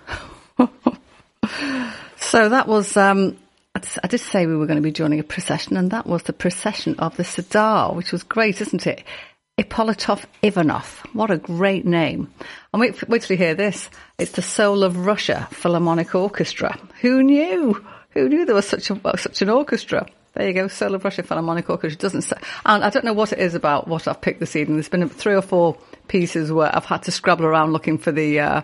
[2.19, 3.37] so that was, um,
[3.75, 6.33] I did say we were going to be joining a procession, and that was the
[6.33, 9.03] procession of the Sardar, which was great, isn't it?
[9.59, 11.05] Ippolitov Ivanov.
[11.15, 12.33] What a great name.
[12.73, 13.91] And wait, wait till you hear this.
[14.17, 16.79] It's the Soul of Russia Philharmonic Orchestra.
[17.01, 17.85] Who knew?
[18.11, 20.07] Who knew there was such a, such an orchestra?
[20.35, 21.99] There you go, of Russia Philharmonic Orchestra.
[21.99, 24.77] Doesn't say, and I don't know what it is about what I've picked this evening.
[24.77, 25.77] There's been three or four
[26.07, 28.63] pieces where I've had to scrabble around looking for the uh,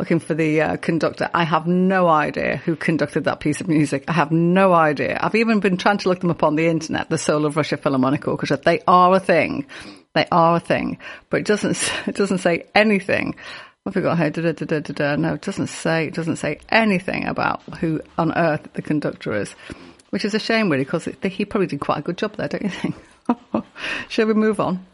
[0.00, 1.30] looking for the uh, conductor.
[1.32, 4.04] I have no idea who conducted that piece of music.
[4.08, 5.18] I have no idea.
[5.20, 7.10] I've even been trying to look them up on the internet.
[7.10, 8.56] The Soul of Russia Philharmonic Orchestra.
[8.56, 9.66] They are a thing.
[10.14, 10.98] They are a thing,
[11.30, 13.36] but it doesn't it doesn't say anything.
[13.84, 14.30] What have we got here?
[14.30, 15.16] Da, da, da.
[15.16, 19.54] No, it doesn't say it doesn't say anything about who on earth the conductor is,
[20.14, 22.62] which is a shame really because he probably did quite a good job there, don't
[22.62, 22.94] you think?
[24.08, 24.86] Shall we move on?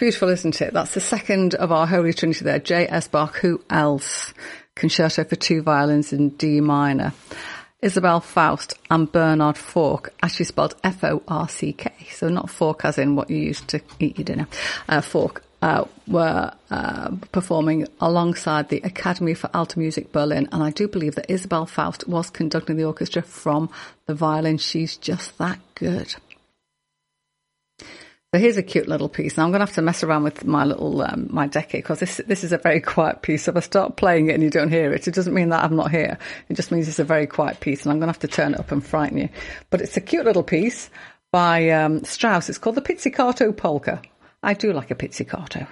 [0.00, 0.72] Beautiful, isn't it?
[0.72, 2.58] That's the second of our Holy Trinity there.
[2.58, 3.06] J.S.
[3.06, 4.32] Bach, who else?
[4.74, 7.12] Concerto for two violins in D minor.
[7.82, 11.92] Isabel Faust and Bernard Forck, actually spelled F-O-R-C-K.
[12.12, 14.48] So not fork as in what you used to eat your dinner.
[14.88, 20.70] Uh, Forck uh, were uh, performing alongside the Academy for Alto Music Berlin, and I
[20.70, 23.68] do believe that Isabel Faust was conducting the orchestra from
[24.06, 24.56] the violin.
[24.56, 26.14] She's just that good.
[28.32, 29.36] So here's a cute little piece.
[29.36, 31.98] Now I'm going to have to mess around with my little um, my deck because
[31.98, 33.42] this this is a very quiet piece.
[33.42, 35.64] So if I start playing it and you don't hear it, it doesn't mean that
[35.64, 36.16] I'm not here.
[36.48, 38.54] It just means it's a very quiet piece, and I'm going to have to turn
[38.54, 39.28] it up and frighten you.
[39.70, 40.90] But it's a cute little piece
[41.32, 42.48] by um, Strauss.
[42.48, 44.00] It's called the Pizzicato Polka.
[44.44, 45.66] I do like a pizzicato.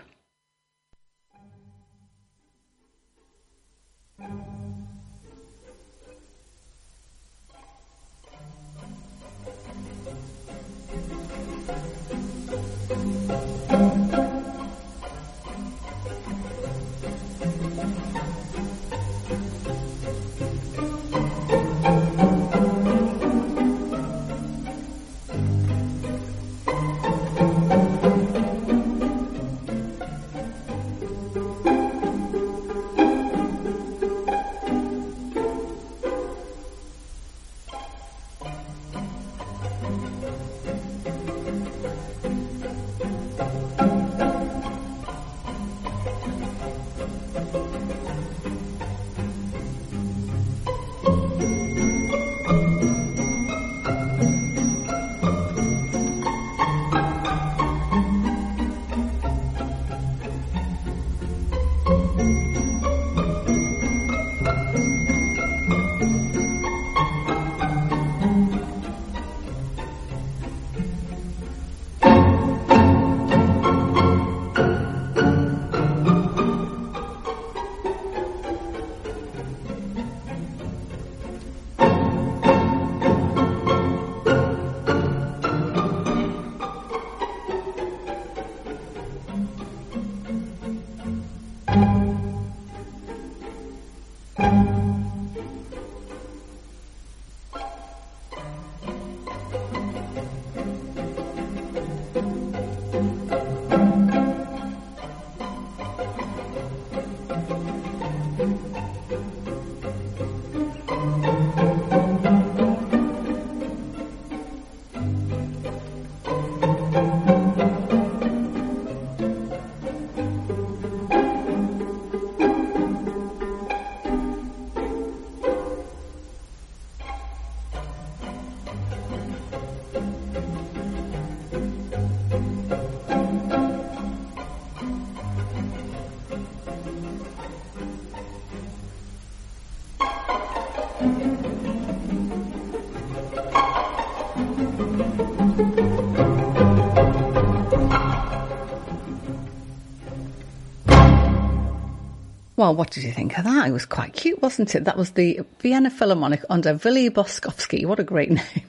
[152.59, 153.69] Well, what did you think of that?
[153.69, 154.83] It was quite cute, wasn't it?
[154.83, 157.87] That was the Vienna Philharmonic under Willi Boskovsky.
[157.87, 158.65] What a great name.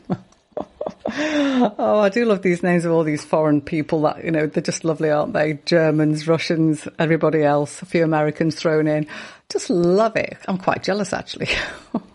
[1.08, 4.62] oh, I do love these names of all these foreign people that, you know, they're
[4.62, 5.58] just lovely, aren't they?
[5.66, 9.08] Germans, Russians, everybody else, a few Americans thrown in.
[9.52, 10.38] Just love it.
[10.48, 11.50] I'm quite jealous, actually.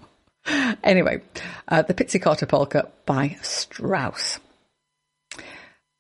[0.84, 1.22] anyway,
[1.66, 4.38] uh, the Pizzicato Polka by Strauss.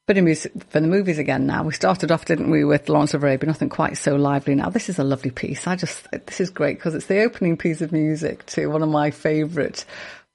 [0.06, 1.62] Bit of music for the movies again now.
[1.62, 4.68] We started off, didn't we, with Lawrence of Arabia, nothing quite so lively now.
[4.68, 5.66] This is a lovely piece.
[5.66, 8.90] I just, this is great because it's the opening piece of music to one of
[8.90, 9.86] my favourite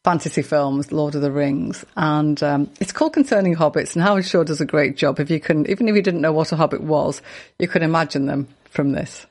[0.03, 1.85] fantasy films, Lord of the Rings.
[1.95, 5.19] And um, it's called Concerning Hobbits, and Howard Shore does a great job.
[5.19, 7.21] If you can, even if you didn't know what a hobbit was,
[7.59, 9.27] you could imagine them from this.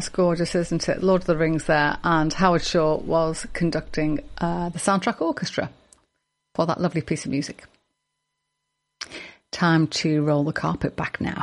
[0.00, 1.02] That's gorgeous, isn't it?
[1.02, 5.68] Lord of the Rings there, and Howard Shore was conducting uh, the soundtrack orchestra
[6.54, 7.66] for that lovely piece of music.
[9.50, 11.34] Time to roll the carpet back now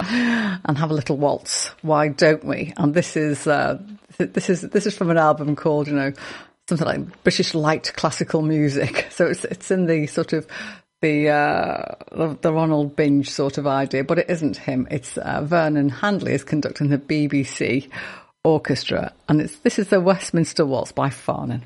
[0.00, 1.66] and have a little waltz.
[1.82, 2.72] Why don't we?
[2.78, 3.82] And this is uh,
[4.16, 6.14] this is this is from an album called you know
[6.70, 9.08] something like British light classical music.
[9.12, 10.46] So it's it's in the sort of
[11.02, 14.88] the uh, the Ronald Binge sort of idea, but it isn't him.
[14.90, 17.90] It's uh, Vernon Handley is conducting the BBC
[18.44, 21.62] orchestra, and it's this is the Westminster Waltz by Farnon.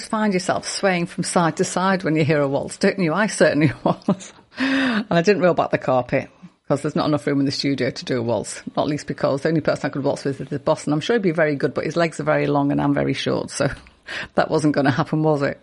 [0.00, 3.12] Always find yourself swaying from side to side when you hear a waltz, don't you?
[3.12, 4.32] I certainly was.
[4.58, 6.30] and I didn't roll back the carpet
[6.62, 8.62] because there's not enough room in the studio to do a waltz.
[8.76, 11.00] Not least because the only person I could waltz with is the boss, and I'm
[11.00, 13.50] sure he'd be very good, but his legs are very long and I'm very short,
[13.50, 13.68] so
[14.36, 15.60] that wasn't going to happen, was it?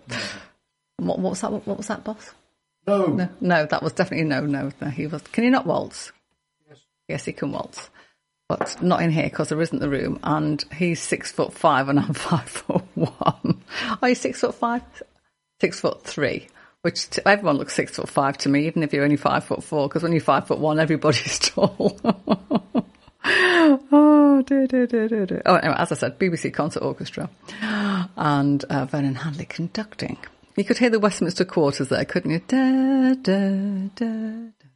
[0.97, 1.51] What, what, was that?
[1.51, 2.33] What, was that, boss?
[2.85, 3.07] No.
[3.07, 4.87] no, no, that was definitely no, no, no.
[4.89, 5.21] He was.
[5.23, 6.11] Can he not waltz?
[6.69, 7.89] Yes, yes, he can waltz
[8.47, 10.19] but not in here because there isn't the room.
[10.23, 13.63] And he's six foot five and I'm five foot one.
[14.01, 14.81] Are you six foot five?
[15.61, 16.47] Six foot three.
[16.81, 19.87] Which everyone looks six foot five to me, even if you're only five foot four.
[19.87, 21.99] Because when you're five foot one, everybody's tall.
[23.23, 25.41] oh dear, dear, dear, dear, dear.
[25.45, 27.29] Oh, anyway, as I said, BBC Concert Orchestra
[28.15, 30.17] and uh, Vernon Handley conducting.
[30.55, 32.39] You could hear the Westminster Quarters there, couldn't you?
[32.47, 34.67] Da, da, da, da.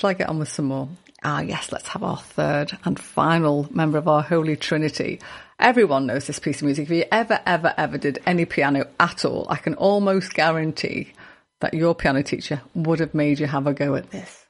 [0.00, 0.88] Shall I get on with some more?
[1.26, 5.20] Ah, yes, let's have our third and final member of our Holy Trinity.
[5.58, 6.84] Everyone knows this piece of music.
[6.84, 11.14] If you ever, ever, ever did any piano at all, I can almost guarantee
[11.60, 14.43] that your piano teacher would have made you have a go at this.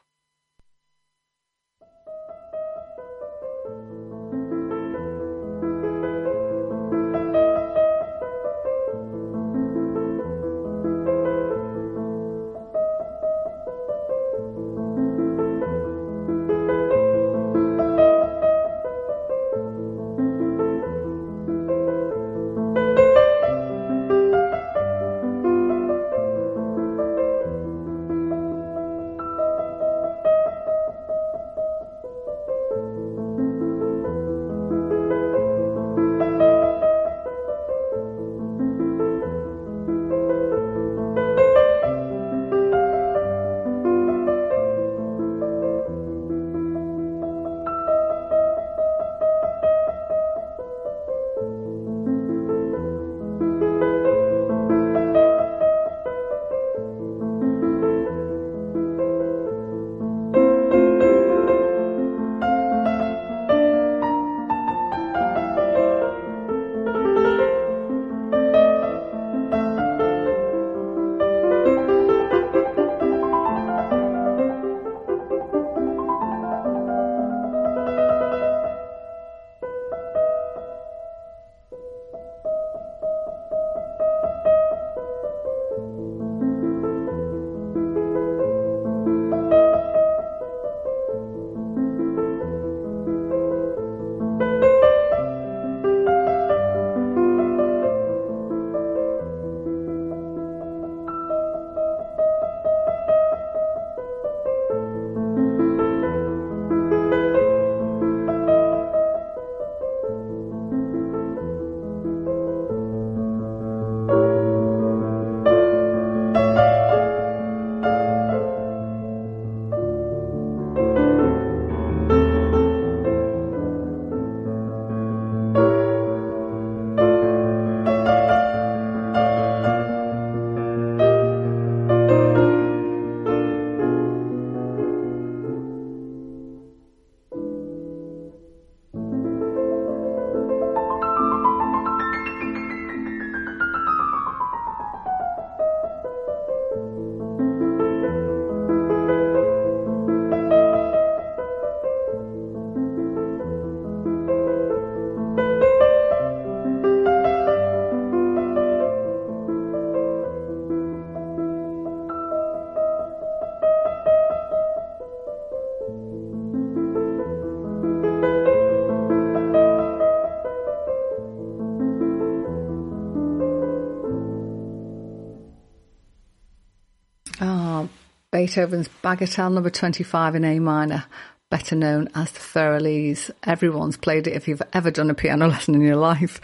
[178.45, 181.07] Beethoven's Bagatelle number 25 in A minor,
[181.51, 183.31] better known as the Für Elise.
[183.43, 184.35] Everyone's played it.
[184.35, 186.43] If you've ever done a piano lesson in your life,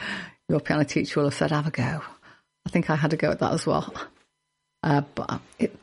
[0.48, 2.00] your piano teacher will have said, have a go.
[2.64, 3.92] I think I had a go at that as well.
[4.82, 5.76] Uh, but it,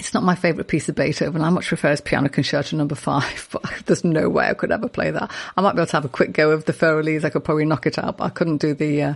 [0.00, 1.42] it's not my favourite piece of Beethoven.
[1.42, 4.88] I much prefer his Piano Concerto number five, but there's no way I could ever
[4.88, 5.30] play that.
[5.56, 7.22] I might be able to have a quick go of the Für Elise.
[7.22, 9.14] I could probably knock it out, but I couldn't do the, uh,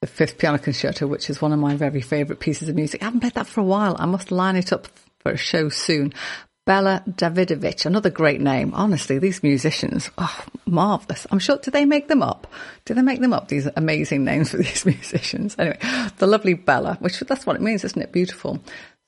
[0.00, 3.02] the fifth piano concerto, which is one of my very favourite pieces of music.
[3.02, 3.96] I haven't played that for a while.
[3.98, 4.86] I must line it up
[5.26, 6.12] for a show soon.
[6.66, 8.72] Bella Davidovich, another great name.
[8.74, 11.26] Honestly, these musicians, oh, marvelous.
[11.30, 12.46] I'm sure, do they make them up?
[12.84, 15.56] Do they make them up, these amazing names for these musicians?
[15.58, 15.78] Anyway,
[16.18, 18.12] the lovely Bella, which that's what it means, isn't it?
[18.12, 18.60] Beautiful.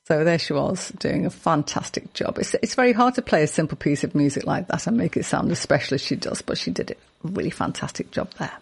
[0.07, 2.39] So there she was doing a fantastic job.
[2.39, 5.17] It's, it's very hard to play a simple piece of music like that and make
[5.17, 6.97] it sound as special as she does, but she did a
[7.29, 8.59] really fantastic job there.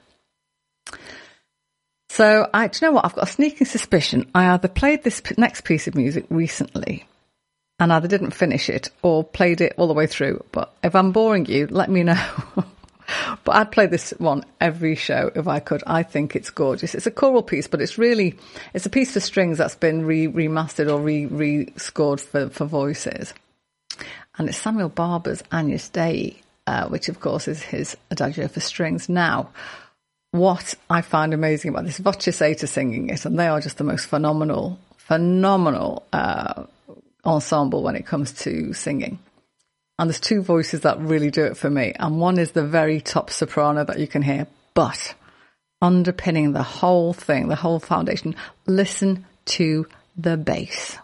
[2.08, 3.04] So I, do you know what?
[3.04, 4.30] I've got a sneaking suspicion.
[4.34, 7.06] I either played this next piece of music recently
[7.78, 10.42] and either didn't finish it or played it all the way through.
[10.52, 12.26] But if I'm boring you, let me know.
[13.44, 15.82] but I'd play this one every show if I could.
[15.86, 16.94] I think it's gorgeous.
[16.94, 18.36] It's a choral piece, but it's really
[18.72, 22.64] it's a piece for strings that's been re- remastered or re re scored for for
[22.64, 23.34] voices.
[24.38, 29.08] And it's Samuel Barber's Agnus Dei, uh, which of course is his adagio for strings.
[29.08, 29.50] Now,
[30.30, 34.06] what I find amazing about this VOCES8 singing it, and they are just the most
[34.06, 36.06] phenomenal, phenomenal.
[36.12, 36.64] Uh,
[37.26, 39.18] ensemble when it comes to singing.
[39.98, 41.94] And there's two voices that really do it for me.
[41.98, 45.14] And one is the very top soprano that you can hear, but
[45.80, 48.34] underpinning the whole thing, the whole foundation,
[48.66, 49.86] listen to
[50.16, 50.98] the bass.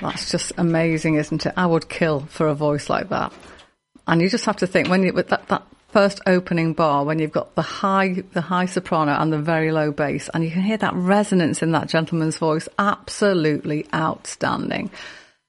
[0.00, 1.54] That's just amazing, isn't it?
[1.56, 3.32] I would kill for a voice like that.
[4.06, 7.18] And you just have to think when you with that, that first opening bar when
[7.18, 10.60] you've got the high the high soprano and the very low bass and you can
[10.60, 14.90] hear that resonance in that gentleman's voice absolutely outstanding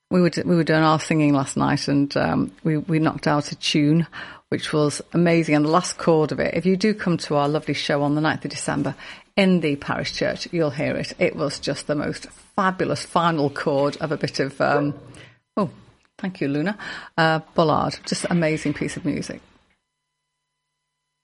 [0.09, 3.51] we were we were doing our singing last night and um, we we knocked out
[3.51, 4.07] a tune
[4.47, 7.49] which was amazing and the last chord of it if you do come to our
[7.49, 8.95] lovely show on the 9th of December
[9.39, 13.97] in the parish church you'll hear it it was just the most fabulous final chord
[13.97, 14.93] of a bit of um,
[15.57, 15.69] oh
[16.17, 16.77] thank you Luna
[17.17, 19.41] uh, Bollard just amazing piece of music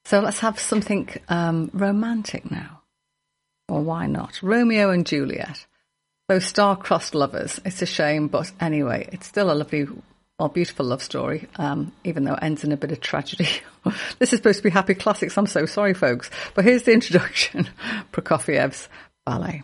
[0.05, 2.83] so let's have something um, romantic now.
[3.67, 4.39] Or why not?
[4.43, 5.65] Romeo and Juliet.
[6.29, 7.59] Those star-crossed lovers.
[7.65, 9.87] It's a shame, but anyway, it's still a lovely,
[10.39, 13.47] well, beautiful love story, um, even though it ends in a bit of tragedy.
[14.19, 15.37] this is supposed to be happy classics.
[15.37, 16.29] I'm so sorry, folks.
[16.53, 17.69] But here's the introduction.
[18.11, 18.89] Prokofiev's
[19.25, 19.63] ballet.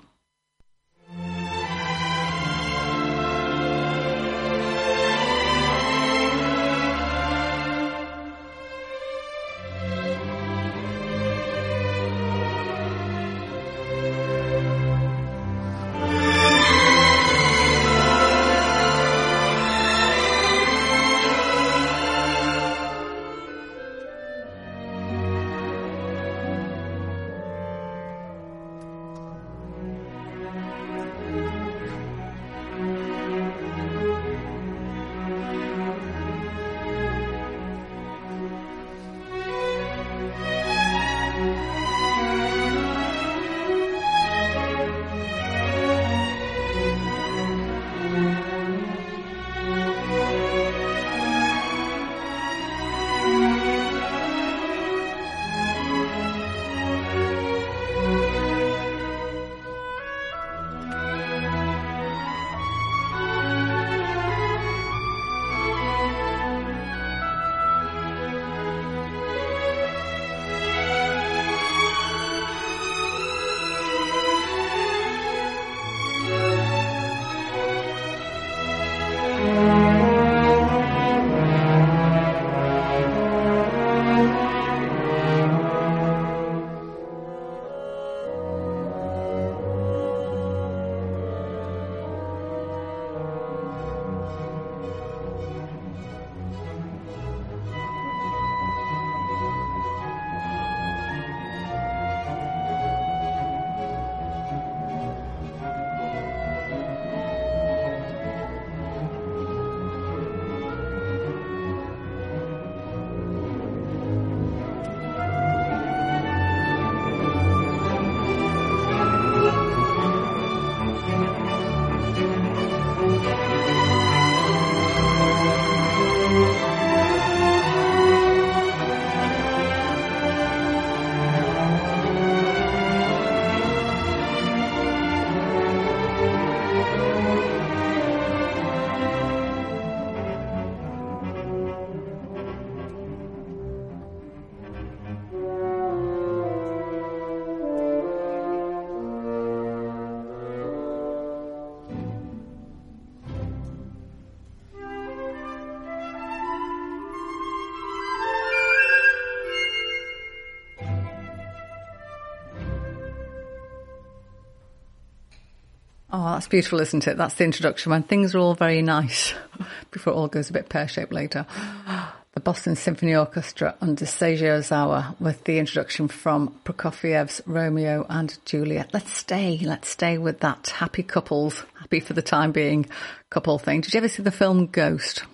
[166.23, 167.17] Oh, that's beautiful, isn't it?
[167.17, 169.33] That's the introduction when things are all very nice
[169.91, 171.47] before it all goes a bit pear shaped later.
[172.33, 178.91] The Boston Symphony Orchestra under Seiji Ozawa with the introduction from Prokofiev's Romeo and Juliet.
[178.93, 182.85] Let's stay, let's stay with that happy couples, happy for the time being
[183.29, 183.81] couple thing.
[183.81, 185.25] Did you ever see the film Ghost?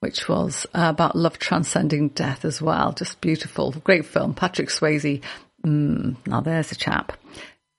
[0.00, 2.92] Which was about love transcending death as well.
[2.92, 3.72] Just beautiful.
[3.72, 4.32] Great film.
[4.32, 5.22] Patrick Swayze.
[5.66, 7.18] Mm, now there's a chap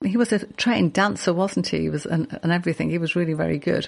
[0.06, 1.82] he was a trained dancer, wasn't he?
[1.82, 2.90] He was and, everything.
[2.90, 3.88] He was really very good.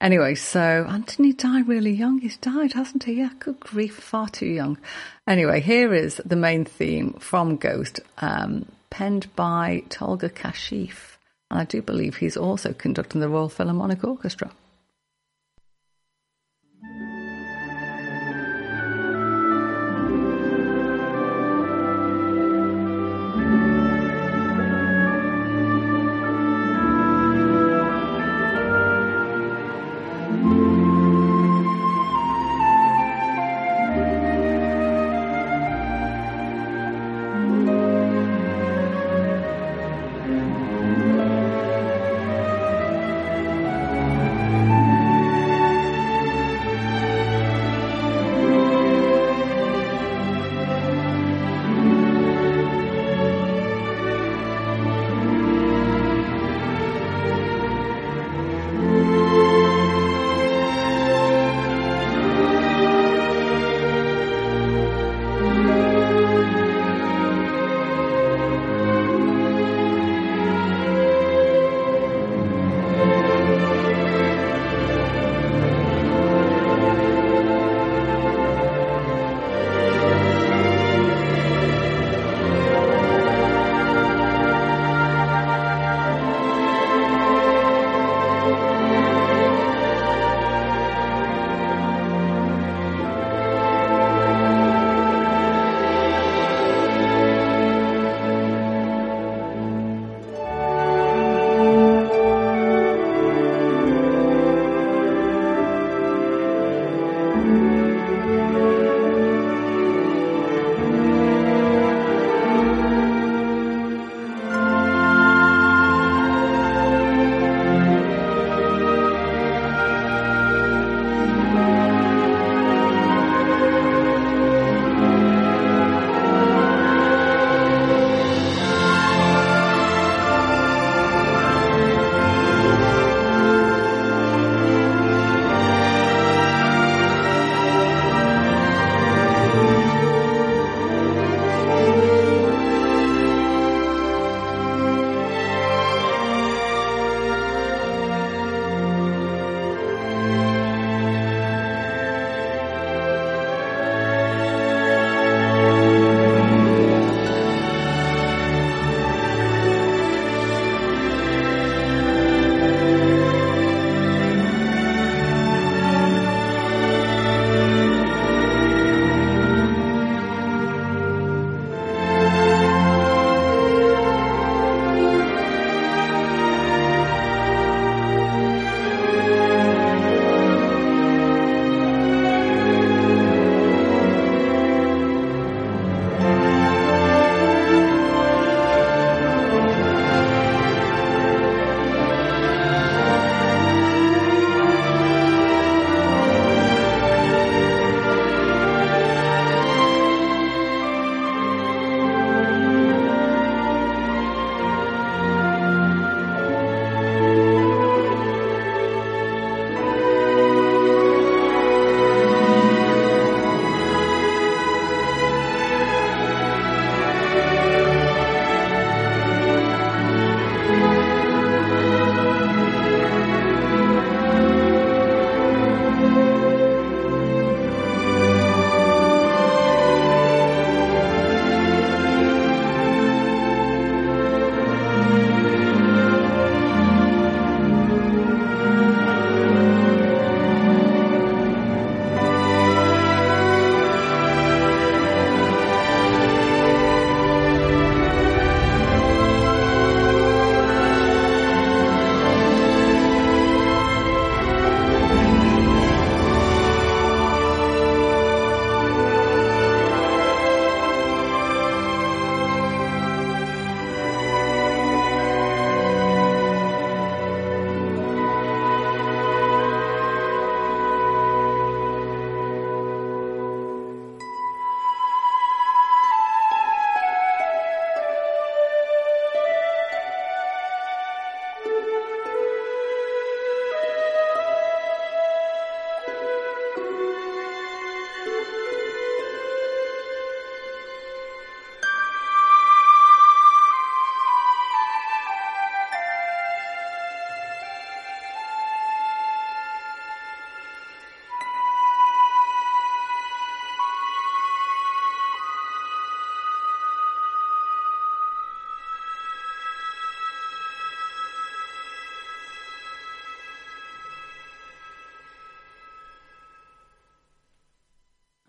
[0.00, 2.18] Anyway, so and didn't he die really young?
[2.18, 3.14] He's died, hasn't he?
[3.14, 4.76] Yeah, good grief, far too young.
[5.26, 11.16] Anyway, here is the main theme from Ghost, um, penned by Tolga Kashif,
[11.50, 14.50] and I do believe he's also conducting the Royal Philharmonic Orchestra.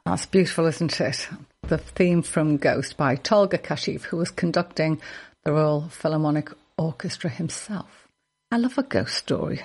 [0.08, 1.28] That's beautiful, isn't it?
[1.64, 5.02] The theme from Ghost by Tolga Kashif, who was conducting
[5.44, 8.08] the Royal Philharmonic Orchestra himself.
[8.50, 9.64] I love a ghost story.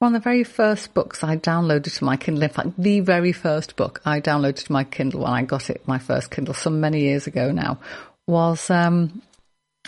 [0.00, 3.30] One of the very first books I downloaded to my Kindle, in fact, the very
[3.30, 6.80] first book I downloaded to my Kindle when I got it, my first Kindle, some
[6.80, 7.78] many years ago now,
[8.26, 9.22] was um,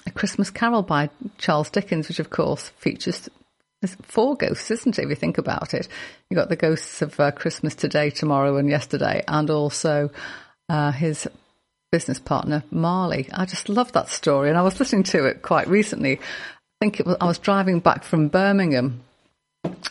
[0.06, 3.28] A Christmas Carol by Charles Dickens, which of course features
[4.02, 5.04] four ghosts, isn't it?
[5.04, 5.88] If you think about it,
[6.28, 10.10] you've got the ghosts of uh, Christmas today, tomorrow, and yesterday, and also
[10.68, 11.28] uh, his
[11.92, 13.28] business partner Marley.
[13.32, 16.18] I just love that story, and I was listening to it quite recently.
[16.18, 19.02] I think it was I was driving back from Birmingham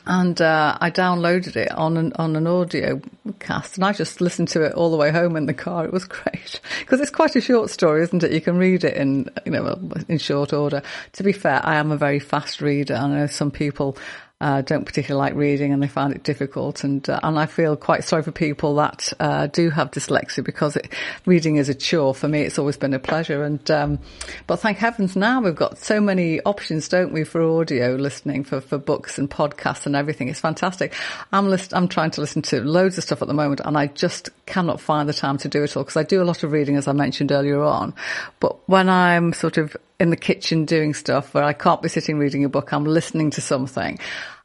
[0.07, 3.01] and uh, I downloaded it on an on an audio
[3.39, 5.85] cast, and I just listened to it all the way home in the car.
[5.85, 8.31] It was great because it's quite a short story, isn't it?
[8.31, 10.81] You can read it in you know in short order.
[11.13, 12.95] To be fair, I am a very fast reader.
[12.95, 13.97] I know some people
[14.45, 16.83] uh, don't particularly like reading and they find it difficult.
[16.83, 20.75] And uh, and I feel quite sorry for people that uh, do have dyslexia because
[20.75, 20.93] it,
[21.25, 22.13] reading is a chore.
[22.13, 23.43] For me, it's always been a pleasure.
[23.43, 23.99] And um,
[24.45, 28.61] but thank heavens now we've got so many options, don't we, for audio listening, for,
[28.61, 30.27] for books and podcasts and everything.
[30.27, 30.93] It's fantastic.
[31.33, 33.87] I'm list, I'm trying to listen to loads of stuff at the moment, and I
[33.87, 36.51] just cannot find the time to do it all because I do a lot of
[36.51, 37.95] reading, as I mentioned earlier on.
[38.39, 42.19] But when I'm sort of in the kitchen doing stuff where I can't be sitting
[42.19, 43.97] reading a book, I'm listening to something.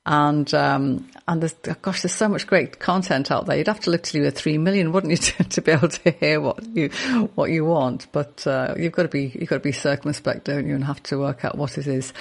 [0.06, 1.52] And, um, and there's,
[1.82, 3.56] gosh, there's so much great content out there.
[3.56, 6.40] You'd have to you were three million, wouldn't you, to, to be able to hear
[6.40, 6.88] what you,
[7.34, 8.06] what you want.
[8.12, 11.02] But, uh, you've got to be, you've got to be circumspect, don't you, and have
[11.04, 12.12] to work out what it is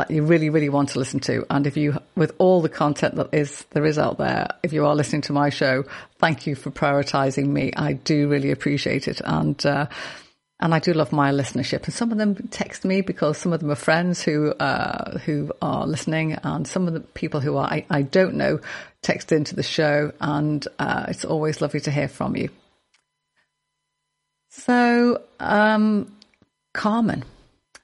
[0.00, 1.44] that you really, really want to listen to.
[1.50, 4.86] And if you, with all the content that is, there is out there, if you
[4.86, 5.84] are listening to my show,
[6.18, 7.72] thank you for prioritizing me.
[7.76, 9.20] I do really appreciate it.
[9.22, 9.86] And, uh,
[10.60, 11.84] and I do love my listenership.
[11.84, 15.50] And some of them text me because some of them are friends who uh, who
[15.60, 18.60] are listening, and some of the people who are, I, I don't know
[19.02, 22.50] text into the show, and uh, it's always lovely to hear from you.
[24.50, 26.14] So, um,
[26.74, 27.24] Carmen,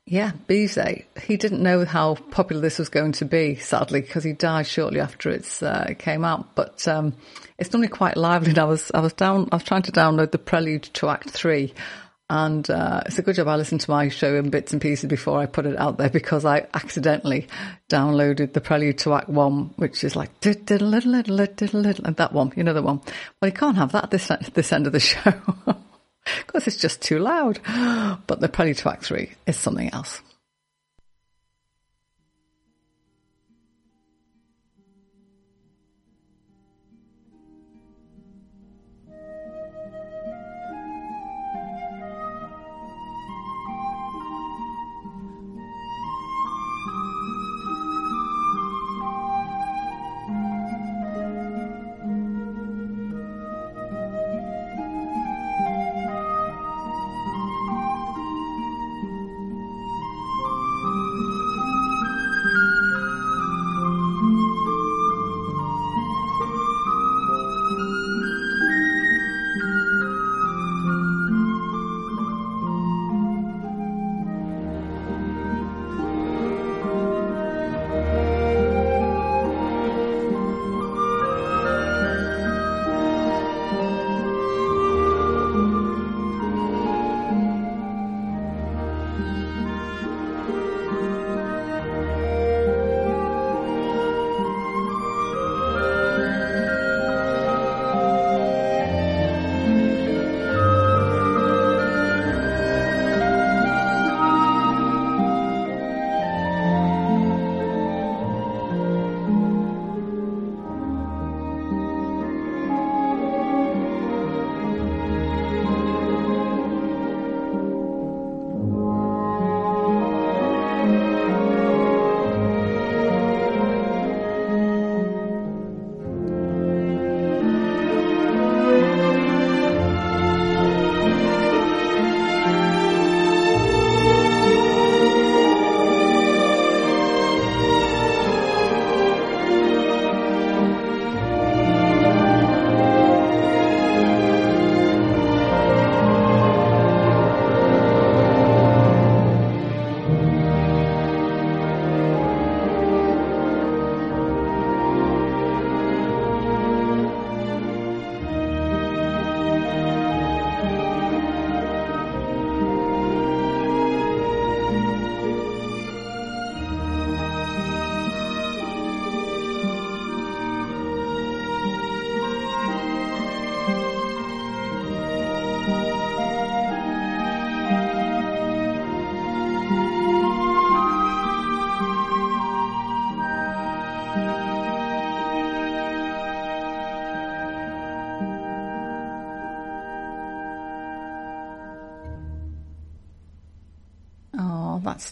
[0.05, 1.05] yeah, Bizet.
[1.23, 5.01] He didn't know how popular this was going to be, sadly, because he died shortly
[5.01, 6.55] after uh, it came out.
[6.55, 7.15] But um,
[7.59, 8.51] it's normally quite lively.
[8.51, 11.31] And I was I was down I was trying to download the Prelude to Act
[11.31, 11.73] Three
[12.29, 15.09] and uh, it's a good job I listened to my show in bits and pieces
[15.09, 17.47] before I put it out there because I accidentally
[17.89, 22.53] downloaded the Prelude to Act One, which is like little little little and that one,
[22.57, 23.01] you know the one.
[23.41, 25.35] Well, you can't have that this this end of the show
[26.47, 27.61] because it's just too loud.
[28.27, 30.21] But the Prelude to Act Three is something else.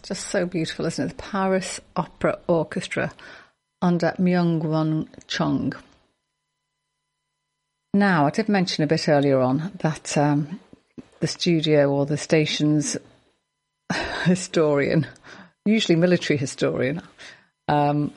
[0.04, 1.16] Just so beautiful, isn't it?
[1.16, 3.10] The Paris Opera Orchestra
[3.80, 5.72] under Myung-Whun Chung.
[7.94, 10.60] Now, I did mention a bit earlier on that um,
[11.20, 12.98] the studio or the station's
[14.24, 15.06] historian,
[15.64, 17.00] usually military historian,
[17.68, 18.12] um,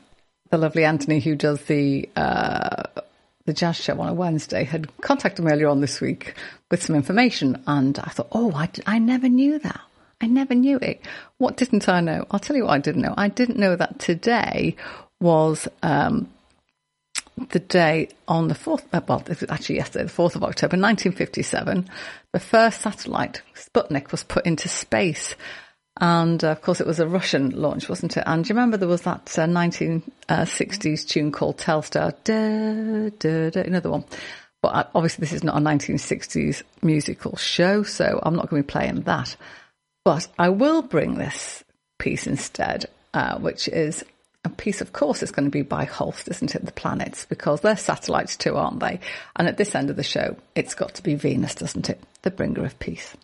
[0.49, 2.83] the lovely Anthony, who does the uh,
[3.45, 6.33] the jazz show on a Wednesday, had contacted me earlier on this week
[6.69, 9.79] with some information, and I thought, oh, I, I never knew that.
[10.21, 11.01] I never knew it.
[11.37, 12.25] What didn't I know?
[12.31, 13.13] I'll tell you what I didn't know.
[13.15, 14.75] I didn't know that today
[15.19, 16.29] was um,
[17.49, 20.77] the day on the 4th, uh, well, it was actually yesterday, the 4th of October
[20.77, 21.87] 1957,
[22.33, 25.35] the first satellite, Sputnik, was put into space.
[25.99, 28.23] And uh, of course, it was a Russian launch, wasn't it?
[28.25, 32.13] And do you remember there was that uh, 1960s tune called Telstar?
[32.23, 34.05] Da, da, da, another one.
[34.61, 38.67] But uh, obviously, this is not a 1960s musical show, so I'm not going to
[38.67, 39.35] be playing that.
[40.07, 41.65] But I will bring this
[41.97, 44.05] piece instead, uh, which is
[44.45, 46.65] a piece, of course, it's going to be by Holst, isn't it?
[46.65, 49.01] The planets, because they're satellites too, aren't they?
[49.35, 52.01] And at this end of the show, it's got to be Venus, doesn't it?
[52.21, 53.17] The bringer of peace.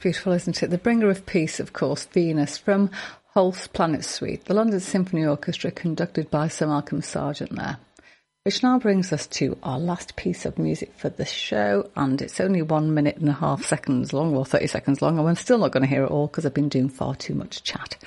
[0.00, 0.70] Beautiful, isn't it?
[0.70, 2.90] The bringer of peace, of course, Venus from
[3.34, 7.76] Holst Planet Suite, the London Symphony Orchestra conducted by Sir Malcolm Sargent there.
[8.44, 12.40] Which now brings us to our last piece of music for the show, and it's
[12.40, 15.58] only one minute and a half seconds long, or 30 seconds long, and I'm still
[15.58, 17.98] not going to hear it all because I've been doing far too much chat.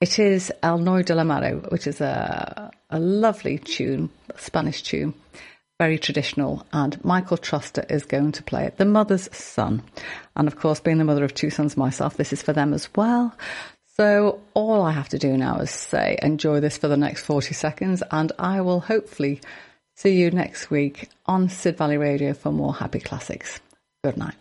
[0.00, 4.82] It is El Noi de la Mare, which is a, a lovely tune, a Spanish
[4.82, 5.12] tune,
[5.78, 9.82] very traditional, and Michael Truster is going to play it, The Mother's Son.
[10.34, 12.88] And of course, being the mother of two sons myself, this is for them as
[12.96, 13.34] well.
[13.96, 17.54] So all I have to do now is say, enjoy this for the next 40
[17.54, 19.40] seconds, and I will hopefully
[19.94, 23.60] see you next week on Sid Valley Radio for more happy classics.
[24.04, 24.34] Good night.